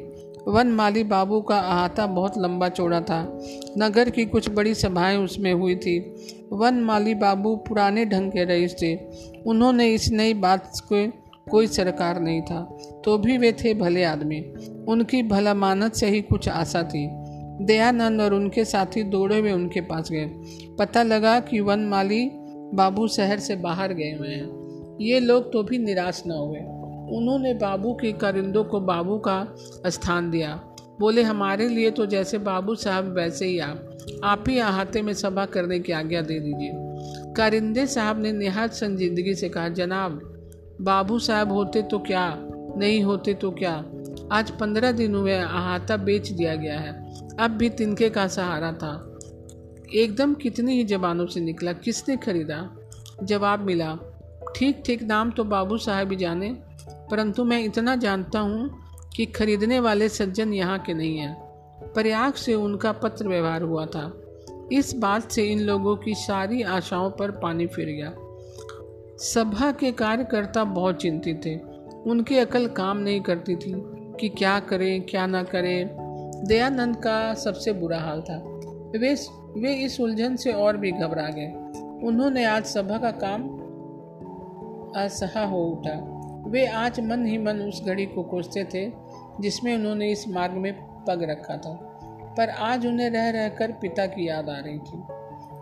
वन 0.49 0.67
माली 0.67 1.05
बाबू 1.05 1.41
का 1.41 1.59
अहाता 1.59 2.07
बहुत 2.07 2.39
लंबा 2.39 2.69
चौड़ा 2.69 3.01
था। 3.01 3.41
नगर 3.79 4.11
की 4.11 4.25
कुछ 4.25 4.51
बड़ी 4.51 4.75
सभाएँ 4.75 5.17
उसमें 5.17 5.53
हुई 5.53 5.77
थी। 5.77 6.15
वन 6.53 6.75
माली 6.75 7.15
बाबू 7.15 7.57
पुराने 7.57 8.05
ढंग 8.05 8.31
के 8.31 8.45
रईस 8.45 8.77
थे। 8.83 8.99
उन्होंने 9.47 9.95
इस 9.95 10.11
नई 10.13 10.35
बात 10.35 10.73
को 10.93 11.13
कोई 11.51 11.67
सरकार 11.67 12.21
नहीं 12.21 12.43
था। 12.43 12.79
तो 13.05 13.19
भी 13.19 13.39
वे 13.39 13.53
थे 13.53 13.75
भले 13.75 14.05
आदमी। 14.05 14.41
उनकी 14.89 15.23
भला 15.23 15.55
मानत 15.55 15.95
से 15.95 16.07
ही 16.07 16.21
कुछ 16.21 16.49
आशा 16.49 16.83
थी। 16.83 17.09
दयानंद 17.65 18.21
और 18.21 18.35
उनके 18.35 18.65
साथी 18.65 19.03
दौड़े 19.03 19.41
हुए 19.41 19.53
उनके 19.53 19.81
पास 19.81 20.11
गए। 20.11 20.31
पता 20.79 21.03
लगा 21.03 21.41
कि 21.41 21.61
वन 21.61 21.81
माली 21.81 22.31
बाबू 22.75 23.09
शहर 23.09 23.39
से 23.39 23.57
बाहर 23.57 23.93
गए 23.93 24.13
हुए 24.13 24.29
हैं। 24.29 24.99
ये 25.01 25.21
लोग 25.21 25.53
तो 25.53 25.63
भी 25.63 25.79
निराश 25.79 26.23
न 26.27 26.31
हुए। 26.31 26.59
उन्होंने 27.19 27.55
बाबू 27.55 27.93
के 27.93 28.13
करिंदों 28.13 28.65
को 28.65 28.81
बाबू 28.81 29.19
का 29.19 29.57
स्थान 29.87 30.31
दिया। 30.31 30.61
बोले, 31.01 31.23
हमारे 31.23 31.69
लिए 31.69 31.91
तो 31.91 32.07
जैसे 32.07 32.39
बाबू 32.39 32.75
साहब 32.75 33.15
वैसे 33.15 33.47
ही 33.47 33.59
आप। 33.59 33.97
आप 34.25 34.45
ही 34.49 34.59
अहाते 34.59 35.03
में 35.03 35.13
सभा 35.13 35.45
करने 35.45 35.81
की 35.81 35.93
आज्ञा 35.93 36.21
दे 36.21 36.39
दीजिए। 36.41 36.71
कारिंदे 37.33 37.87
साहब 37.87 38.23
ने 38.23 38.33
निहात 38.33 38.73
संजीदगी 38.73 39.35
से 39.35 39.49
कहा, 39.49 39.69
जनाब, 39.69 40.21
बाबू 40.81 41.19
साहब 41.19 41.53
होते 41.53 41.83
तो 41.83 41.99
क्या 41.99 42.47
नहीं 42.77 43.03
होते 43.03 43.35
तो 43.35 43.51
क्या? 43.51 43.85
आज 44.33 44.51
पंद्रह 44.51 44.93
दिन 44.93 45.15
हुए 45.15 45.33
अहाता 45.33 45.97
बेच 45.97 46.31
दिया 46.31 46.55
गया 46.55 46.81
है। 46.81 47.15
अब 47.41 47.51
भी 47.51 47.71
तिनके 47.71 48.11
का 48.11 48.27
सहारा 48.27 48.73
था। 48.73 49.19
एकदम 49.95 50.35
कितनी 50.35 50.75
ही 50.75 50.85
जबानों 50.85 51.27
से 51.27 51.41
निकला, 51.41 51.73
किसने 51.73 52.17
खरीदा? 52.17 52.77
जवाब 53.23 53.61
मिला, 53.61 53.99
ठीक 54.57 54.83
ठीक, 54.87 55.03
नाम 55.03 55.31
तो 55.31 55.45
बाबू 55.45 55.79
साहब 55.79 56.11
ही 56.11 56.17
जाने। 56.17 56.57
परंतु 56.89 57.45
मैं 57.45 57.65
इतना 57.65 57.97
जानता 57.97 58.41
हूँ 58.41 58.79
कि 59.17 59.27
खरीदने 59.27 59.81
वाले 59.81 60.09
सज्जन 60.09 60.53
यहाँ 60.53 60.79
के 60.79 60.95
नहीं 60.95 61.19
हैं। 61.19 61.35
प्रयाग 61.95 62.33
से 62.33 62.55
उनका 62.55 62.93
पत्र 62.93 63.29
व्यवहार 63.29 63.63
हुआ 63.63 63.87
था। 63.87 64.23
इस 64.73 64.95
बात 64.95 65.31
से 65.33 65.45
इन 65.45 65.61
लोगों 65.61 65.97
की 65.97 66.15
सारी 66.15 66.63
आशाओं 66.63 67.11
पर 67.11 67.31
पानी 67.31 67.67
फिर 67.67 67.87
गया। 67.87 68.13
सभा 69.19 69.73
के 69.73 69.93
कार्यकर्ता 69.93 70.65
बहुत 70.65 70.97
चिंतित 70.97 71.41
थे। 71.47 71.70
उनकी 72.07 72.39
अकल 72.39 72.67
काम 72.67 72.99
नहीं 72.99 73.21
करती 73.21 73.57
थी 73.57 73.73
कि 74.21 74.29
क्या 74.29 74.61
करें, 74.61 75.03
क्या 75.03 75.27
ना 75.27 75.43
करें। 75.43 75.91
दयानंद 76.49 76.97
का 76.97 77.35
सबसे 77.35 77.73
बुरा 77.73 77.99
हाल 77.99 78.23
था। 78.23 78.43
वे 78.99 79.15
वे 79.61 79.75
इस 79.75 80.01
उलझन 80.01 80.37
से 80.37 80.53
और 80.53 80.77
भी 80.77 80.93
घबरा 80.93 81.29
गए। 81.29 81.47
उन्होंने 82.07 82.45
आज 82.45 82.65
सभा 82.65 82.99
का 82.99 83.11
काम 83.11 83.43
असहा 84.97 85.45
हो 85.45 85.65
उठा। 85.65 86.21
वे 86.47 86.67
आज 86.67 87.01
मन 87.01 87.27
ही 87.27 87.39
मन 87.39 87.61
उस 87.61 87.85
घड़ी 87.85 88.07
को 88.07 88.23
कोसते 88.23 88.65
थे, 88.65 88.93
जिसमें 89.41 89.75
उन्होंने 89.77 90.13
इस 90.13 90.29
मार्ग 90.29 90.55
में 90.55 90.75
पग 91.09 91.23
रखा 91.23 91.57
था। 91.57 91.87
पर 92.39 92.49
आज 92.49 92.87
उन्हें 92.87 93.11
रह, 93.11 93.31
रहकर 93.31 93.73
पिता 93.73 94.07
की 94.07 94.29
याद 94.29 94.49
आ 94.49 94.59
रही 94.59 94.79
थी। 94.79 95.03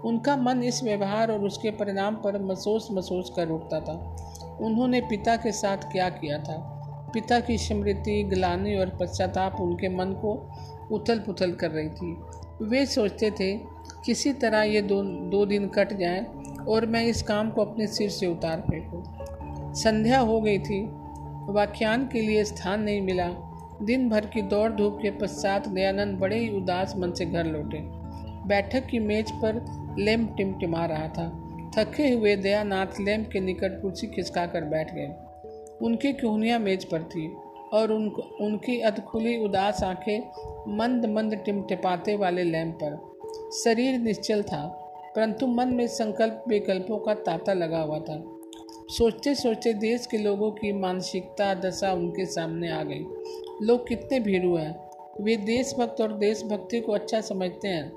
उनका 0.09 0.37
मन 0.37 0.63
इस 0.63 0.85
व्यवहार 0.85 1.33
और 1.33 1.41
उसके 1.41 1.71
परिणाम 1.71 2.15
पर 2.15 2.43
महसूस 2.43 2.89
महसूस 2.93 3.33
कर 3.37 3.49
उठता 3.49 3.81
था। 3.81 4.17
उन्होंने 4.61 5.01
पिता 5.01 5.37
के 5.37 5.53
साथ 5.53 5.77
क्या 5.77 6.09
किया 6.09 6.39
था? 6.39 6.75
पिता 7.15 7.41
की 7.41 7.59
स्मृति, 7.59 8.23
ग्लानी 8.23 8.77
और 8.77 8.89
पश्चाताप 9.01 9.61
उनके 9.61 9.89
मन 9.89 10.07
को 10.07 10.53
उथल 10.93 11.19
पुथल 11.19 11.53
कर 11.53 11.71
रही 11.71 11.89
थी। 11.89 12.17
वे 12.63 12.87
सोचते 12.87 13.31
थे, 13.31 13.57
किसी 14.05 14.33
तरह 14.33 14.63
ये 14.63 14.83
दो 14.83 15.03
दो 15.03 15.47
दिन 15.47 15.69
कट 15.69 15.93
जाएँ 15.93 16.27
और 16.69 16.87
मैं 16.87 17.05
इस 17.05 17.23
काम 17.23 17.51
को 17.51 17.65
अपने 17.65 17.87
सिर 17.87 18.11
से 18.11 18.27
उतार 18.27 18.61
फेंकूं। 18.61 19.03
संध्या 19.75 20.21
हो 20.21 20.41
गई 20.41 20.59
थी। 20.59 20.83
व्याख्यान 21.53 22.09
के 22.13 22.21
लिए 22.21 22.45
स्थान 22.45 22.83
नहीं 22.83 23.01
मिला। 23.01 23.31
दिन 23.83 24.09
भर 24.09 24.27
की 24.27 24.43
दौड़ 24.43 24.73
धूप 24.73 24.99
के 25.03 25.11
पश्चात 25.11 25.69
दयानंद 25.69 26.19
बड़े 26.19 26.39
ही 26.39 26.49
उदास 26.49 26.95
मन 26.97 27.13
से 27.13 27.27
घर 27.27 27.45
लौटे। 27.47 27.79
बैठक 28.49 28.87
की 28.87 28.99
मेज 28.99 29.31
पर 29.31 29.67
लैम्प 29.99 30.35
टिमटिमा 30.37 30.85
रहा 30.85 31.09
था। 31.09 31.48
थके 31.77 32.11
हुए 32.11 32.37
दयानाथ 32.37 33.01
लैम्प 33.01 33.29
के 33.33 33.41
निकट 33.41 33.81
कुर्सी 33.83 34.07
खिसका 34.07 34.47
कर 34.47 34.65
बैठ 34.65 34.95
गए। 34.95 35.09
उनकी 35.83 36.13
कोहनियाँ 36.13 36.59
मेज 36.59 36.85
पर 36.85 37.03
थी 37.03 37.27
और 37.73 37.93
उन, 37.93 38.09
उनकी 38.41 38.81
अधखुली 38.81 39.37
उदास 39.45 39.83
आँखें 39.83 40.77
मंद 40.77 41.07
मंद 41.07 41.35
टिमटिपाते 41.35 42.17
वाले 42.17 42.43
लैम्प 42.43 42.79
पर। 42.83 43.51
शरीर 43.55 43.99
निश्चल 43.99 44.43
था, 44.43 44.67
परंतु 45.17 45.47
मन 45.47 45.69
में 45.69 45.87
संकल्प 45.87 46.45
विकल्पों 46.49 46.99
का 46.99 47.15
तांता 47.15 47.53
लगा 47.53 47.81
हुआ 47.81 47.99
था। 47.99 48.23
सोचते 48.91 49.35
सोचते 49.35 49.73
देश 49.75 50.07
के 50.07 50.19
लोगों 50.19 50.51
की 50.51 50.73
मानसिकता, 50.73 51.55
दशा 51.55 51.93
उनके 51.93 52.27
सामने 52.27 52.71
आ 52.71 52.83
गई। 52.83 53.05
लोग 53.63 53.89
कितने 53.89 54.21
भीरू 54.21 54.57
हैं। 54.57 54.89
वे 55.21 55.37
देशभक्त 55.37 56.01
और 56.01 56.13
देशभक्ति 56.13 56.81
को 56.81 56.93
अच्छा 56.93 57.21
समझते 57.21 57.69
हैं, 57.69 57.91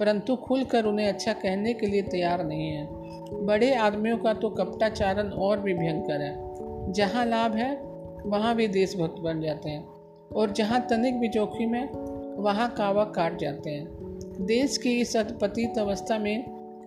परंतु 0.00 0.36
खुलकर 0.36 0.84
उन्हें 0.84 1.08
अच्छा 1.08 1.32
कहने 1.32 1.74
के 1.74 1.86
लिए 1.86 2.02
तैयार 2.02 2.44
नहीं 2.44 2.70
हैं। 2.70 3.05
बड़े 3.32 3.74
आदमियों 3.74 4.18
का 4.18 4.34
तो 4.34 4.50
कपटाचारण 4.50 5.28
और 5.28 5.60
भी 5.60 5.74
भयंकर 5.74 6.20
है। 6.20 6.46
जहाँ 6.92 7.26
लाभ 7.26 7.54
है, 7.54 7.76
वहाँ 8.26 8.54
भी 8.54 8.68
देशभक्त 8.68 9.20
बन 9.20 9.40
जाते 9.40 9.70
हैं। 9.70 9.88
और 10.36 10.50
जहाँ 10.50 10.80
तनिक 10.80 11.20
भी 11.20 11.28
जोखिम 11.28 11.74
है, 11.74 11.86
वहाँ 12.36 12.74
कावा 12.78 13.04
काट 13.04 13.38
जाते 13.38 13.70
हैं। 13.70 13.88
देश 14.40 14.78
की 14.78 15.00
इस 15.00 15.16
पतित 15.16 15.78
अवस्था 15.78 16.18
में 16.18 16.44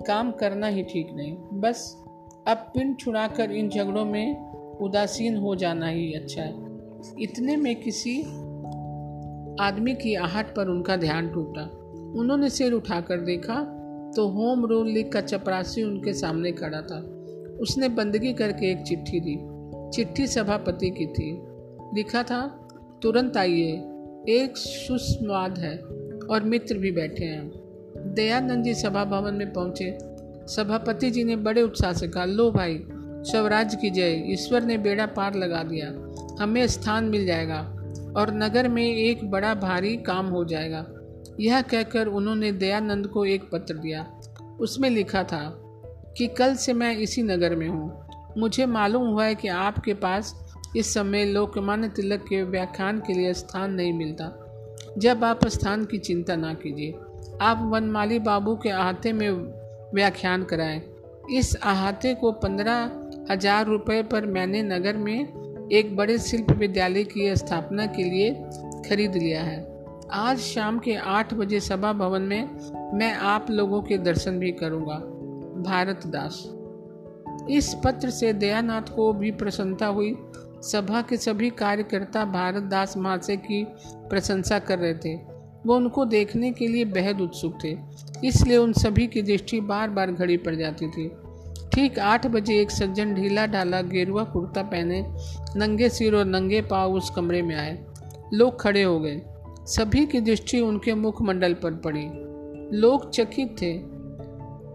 काम 0.08 0.32
करना 0.32 0.68
ही 0.68 0.84
ठीक 0.84 1.14
नहीं। 1.14 1.38
बस 1.54 2.04
अब 2.48 2.58
पिंड 2.58 3.00
छुड़ाकर 3.00 3.52
इन 3.52 3.70
झगड़ों 3.70 4.06
में 4.06 4.52
उदासीन 4.78 5.38
हो 5.38 5.56
जाना 5.56 5.88
ही 5.88 6.14
अच्छा 6.14 6.42
है। 6.42 6.54
इतने 7.20 7.56
में 7.56 7.76
किसी 7.76 8.22
आदमी 9.60 9.94
की 9.94 10.16
आहट 10.16 10.56
पर 10.56 10.68
उनका 10.68 10.96
ध्यान 10.96 11.30
टूटा। 11.30 11.62
उन्होंने 12.20 12.50
सिर 12.50 12.74
उठाकर 12.74 13.18
देखा 13.18 13.79
तो 14.16 14.28
होम 14.28 14.66
रूल 14.66 14.88
लीग 14.88 15.12
का 15.12 15.22
चपरासी 15.22 15.84
उनके 15.84 16.14
सामने 16.14 16.52
खड़ा 16.52 16.82
था। 16.82 17.16
उसने 17.62 17.90
बंदगी 17.90 18.34
करके 18.34 18.72
एक 18.72 18.82
चिट्ठी 18.82 19.20
दी। 19.20 19.40
चिट्ठी 19.92 20.28
सभापति 20.28 20.90
की 20.90 21.06
थी। 21.06 21.40
लिखा 21.96 22.24
था, 22.24 22.68
तुरंत 23.02 23.38
आइए। 23.38 23.72
एक 24.30 24.54
सुस्वाद 24.58 25.60
है 25.60 25.78
और 26.30 26.44
मित्र 26.44 26.78
भी 26.78 26.92
बैठे 26.92 27.26
हैं। 27.26 27.52
दयानंद 28.14 28.64
जी 28.64 28.74
सभा 28.74 29.06
भवन 29.06 29.34
में 29.34 29.54
पहुँचे। 29.54 29.98
सभापति 30.48 31.12
जी 31.12 31.24
ने 31.24 31.36
बड़े 31.36 31.62
उत्साह 31.62 31.94
से 31.94 32.08
कहा, 32.08 32.26
लो 32.26 32.52
भाई, 32.52 32.84
स्वराज 33.22 33.76
की 33.76 33.90
जय। 33.90 34.24
ईश्वर 34.28 34.64
ने 34.64 34.78
बेड़ा 34.78 35.06
पार 35.06 35.36
लगा 35.36 35.64
दिया। 35.64 36.14
हमें 36.44 36.68
स्थान 36.68 37.06
मिल 37.06 37.26
जाएगा 37.26 37.60
और 38.18 38.34
नगर 38.34 38.68
में 38.68 38.96
एक 38.96 39.32
बड़ा 39.32 39.54
भारी 39.54 39.98
काम 39.98 40.26
हो 40.26 40.46
जाएगा। 40.46 40.88
यह 41.40 41.62
कहकर 41.62 42.08
उन्होंने 42.08 42.52
दयानंद 42.52 43.08
को 43.08 43.26
एक 43.26 43.50
पत्र 43.52 43.74
दिया। 43.74 44.06
उसमें 44.60 44.90
लिखा 44.90 45.24
था 45.24 45.62
कि 46.18 46.28
कल 46.28 46.56
से 46.56 46.74
मैं 46.74 46.98
इसी 46.98 47.24
नगर 47.24 47.56
में 47.56 47.68
हूँ। 47.68 48.06
मुझे 48.38 48.66
मालूम 48.66 49.08
हुआ 49.08 49.26
है 49.26 49.36
कि 49.36 49.48
आपके 49.48 49.94
पास 49.94 50.54
इस 50.78 50.94
समय 50.94 51.26
लोकमान्य 51.26 51.88
तिलक 51.88 52.22
के 52.22 52.44
व्याख्यान 52.44 53.00
के 53.00 53.14
लिए 53.14 53.34
स्थान 53.34 53.74
नहीं 53.74 53.94
मिलता। 53.94 54.46
जब 54.98 55.24
आप 55.24 55.48
स्थान 55.48 55.86
की 55.86 55.98
चिंता 55.98 56.36
ना 56.36 56.54
कीजिए। 56.54 56.92
आप 57.42 57.70
वनमाली 57.72 58.20
बाबू 58.20 58.56
के 58.56 58.70
अहाते 58.70 59.14
में 59.14 59.30
व्याख्यान 59.94 60.44
कराएँ। 60.44 60.82
इस 61.32 61.56
अहाते 61.56 62.14
को 62.14 62.32
पंद्रह 62.32 62.92
हज़ार 63.32 63.66
रुपये 63.66 64.04
पर 64.04 64.26
मैंने 64.26 64.64
नगर 64.64 64.98
में 64.98 65.70
एक 65.72 65.96
बड़े 65.96 66.18
शिल्प 66.20 66.52
विद्यालय 66.52 67.04
की 67.04 67.36
स्थापना 67.36 67.86
के 67.86 68.04
लिए 68.04 68.32
खरीद 68.90 69.16
लिया 69.16 69.44
है। 69.44 69.79
आज 70.14 70.40
शाम 70.40 70.80
के 70.80 70.96
आठ 70.96 71.34
बजे 71.34 71.60
सभा 71.60 71.94
भवन 71.94 72.22
में 72.22 72.50
मैं 72.98 73.14
आप 73.14 73.48
लोगों 73.50 73.82
के 73.82 73.98
दर्शन 73.98 74.40
भी 74.40 74.52
करूँगा। 74.52 74.96
भारत 75.70 76.08
दास। 76.08 76.54
इस 77.50 77.76
पत्र 77.86 78.10
से 78.10 78.34
दयानाथ 78.34 78.82
को 78.82 79.14
भी 79.14 79.32
प्रसन्नता 79.32 79.86
हुई। 79.86 80.16
सभा 80.62 81.02
के 81.02 81.18
सभी 81.18 81.50
कार्यकर्ता 81.50 82.26
भारत 82.26 82.64
दास 82.64 82.98
महाशय 82.98 83.38
की 83.38 83.68
प्रशंसा 83.98 84.60
कर 84.60 84.80
रहे 84.80 84.94
थे। 84.94 85.16
वो 85.66 85.76
उनको 85.76 86.06
देखने 86.06 86.52
के 86.52 86.68
लिए 86.68 86.86
बेहद 86.86 87.22
उत्सुक 87.22 87.58
थे। 87.64 87.78
इसलिए 88.28 88.58
उन 88.58 88.74
सभी 88.74 89.08
की 89.08 89.22
दृष्टि 89.22 89.62
बार 89.62 89.90
बार 89.90 90.12
घड़ी 90.12 90.38
पड़ 90.38 90.56
जाती 90.56 90.88
थी। 90.88 91.12
ठीक 91.74 92.00
आठ 92.00 92.28
बजे 92.28 92.62
एक 92.62 92.72
सज्जन 92.72 93.14
ढीला 93.14 93.48
ढाला 93.48 93.82
गेरुआ 93.82 94.24
कुर्ता 94.24 94.64
पहने 94.64 95.06
नंगे 95.56 95.90
सिर 95.90 96.16
और 96.16 96.26
नंगे 96.26 96.62
पाव 96.62 96.94
उस 96.94 97.10
कमरे 97.10 97.42
में 97.42 97.56
आए। 97.56 97.86
लोग 98.34 98.62
खड़े 98.62 98.84
हो 98.84 99.00
गए। 99.00 99.22
सभी 99.66 100.06
की 100.06 100.22
दृष्टि 100.22 100.60
उनके 100.60 100.94
मुखमंडल 100.94 101.54
पर 101.54 101.72
पड़ी। 101.74 102.08
लोग 102.78 103.12
चकित 103.12 103.56
थे। 103.62 104.00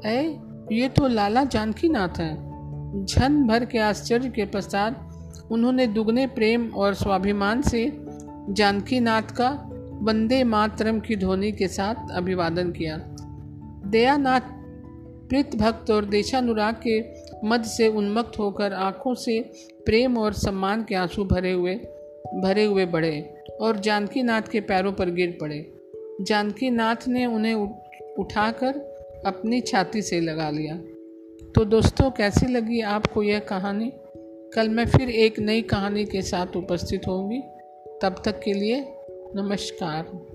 ऐ, 0.09 0.35
ये 0.73 0.89
तो 0.89 1.09
लाला 1.09 1.45
जानकी 1.45 1.89
नाथ 1.89 2.21
है। 2.21 2.55
झन 3.05 3.45
भर 3.47 3.65
के 3.65 3.79
आश्चर्य 3.79 4.29
के 4.29 4.45
पश्चात 4.45 5.11
उन्होंने 5.51 5.87
दुगने 5.87 6.27
प्रेम 6.27 6.69
और 6.69 6.95
स्वाभिमान 6.95 7.63
से 7.63 7.93
जानकी 8.51 9.01
नाथ 9.01 9.23
का 9.23 9.71
वंदे 10.03 10.45
मातरम 10.45 11.01
की 11.01 11.17
ध्वनि 11.17 11.53
के 11.53 11.69
साथ 11.69 11.95
अभिवादन 12.13 12.71
किया। 12.71 12.97
दयानाथ 13.91 14.41
प्रीत 15.29 15.57
भक्त 15.57 15.91
और 15.91 16.05
देशानुराग 16.05 16.77
के 16.87 17.05
मध्य 17.49 17.69
से 17.69 17.89
उन्मक्त 17.89 18.39
होकर 18.39 18.73
आँखों 18.73 19.15
से 19.15 19.41
प्रेम 19.87 20.19
और 20.19 20.33
सम्मान 20.33 20.85
के 20.85 20.95
आँसू 20.95 21.25
भरे 21.25 21.53
हुए 21.53 21.75
भरे 22.35 22.65
हुए 22.65 22.87
बढ़े। 22.87 23.34
और 23.61 23.77
जानकी 23.77 24.23
नाथ 24.23 24.43
के 24.43 24.61
पैरों 24.61 24.93
पर 24.93 25.11
गिर 25.11 25.39
पड़े। 25.41 25.73
जानकी 26.21 26.71
नाथ 26.71 26.97
ने 27.09 27.27
उन्हें 27.27 27.55
उठाकर 28.19 28.73
अपनी 29.27 29.61
छाती 29.61 30.03
से 30.03 30.21
लगा 30.21 30.51
लिया। 30.51 30.77
तो 31.55 31.65
दोस्तों, 31.65 32.11
कैसी 32.11 32.47
लगी 32.47 32.81
आपको 32.81 33.23
यह 33.23 33.39
कहानी? 33.39 33.93
कल 34.55 34.69
मैं 34.69 34.87
फिर 34.87 35.11
एक 35.11 35.39
नई 35.39 35.63
कहानी 35.63 36.05
के 36.05 36.23
साथ 36.23 36.57
उपस्थित 36.57 37.03
होंगी। 37.09 37.41
तब 38.03 38.23
तक 38.25 38.41
के 38.41 38.53
लिए 38.53 38.87
नमस्कार। 39.37 40.34